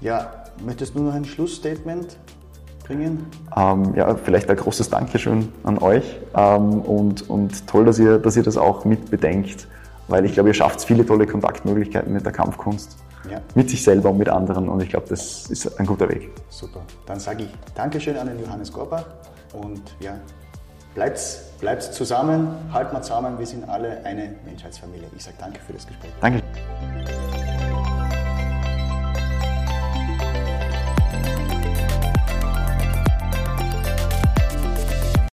Ja, 0.00 0.32
möchtest 0.64 0.94
du 0.94 1.02
noch 1.02 1.14
ein 1.14 1.24
Schlussstatement 1.24 2.16
bringen? 2.86 3.26
Ähm, 3.56 3.94
ja, 3.94 4.14
vielleicht 4.16 4.50
ein 4.50 4.56
großes 4.56 4.90
Dankeschön 4.90 5.52
an 5.64 5.78
euch 5.78 6.18
ähm, 6.34 6.80
und, 6.80 7.28
und 7.28 7.66
toll, 7.66 7.84
dass 7.84 7.98
ihr, 7.98 8.18
dass 8.18 8.36
ihr 8.36 8.42
das 8.42 8.56
auch 8.56 8.84
mit 8.84 9.10
bedenkt, 9.10 9.68
weil 10.08 10.24
ich 10.24 10.32
glaube, 10.32 10.50
ihr 10.50 10.54
schafft 10.54 10.82
viele 10.82 11.06
tolle 11.06 11.26
Kontaktmöglichkeiten 11.26 12.12
mit 12.12 12.24
der 12.24 12.32
Kampfkunst. 12.32 12.96
Ja. 13.32 13.40
Mit 13.54 13.70
sich 13.70 13.82
selber 13.82 14.10
und 14.10 14.18
mit 14.18 14.28
anderen 14.28 14.68
und 14.68 14.82
ich 14.82 14.90
glaube, 14.90 15.06
das 15.08 15.46
ist 15.48 15.80
ein 15.80 15.86
guter 15.86 16.06
Weg. 16.08 16.30
Super. 16.50 16.80
Dann 17.06 17.18
sage 17.18 17.44
ich 17.44 17.50
Dankeschön 17.74 18.16
an 18.18 18.26
den 18.26 18.38
Johannes 18.40 18.70
Gorbach 18.70 19.06
und 19.54 19.80
ja, 20.00 20.18
Bleibt, 20.94 21.40
bleibt 21.58 21.82
zusammen, 21.82 22.48
halt 22.70 22.92
mal 22.92 23.00
zusammen, 23.00 23.38
wir 23.38 23.46
sind 23.46 23.66
alle 23.66 24.04
eine 24.04 24.34
Menschheitsfamilie. 24.44 25.08
Ich 25.16 25.24
sage 25.24 25.36
danke 25.40 25.58
für 25.60 25.72
das 25.72 25.86
Gespräch. 25.86 26.10
Danke. 26.20 26.42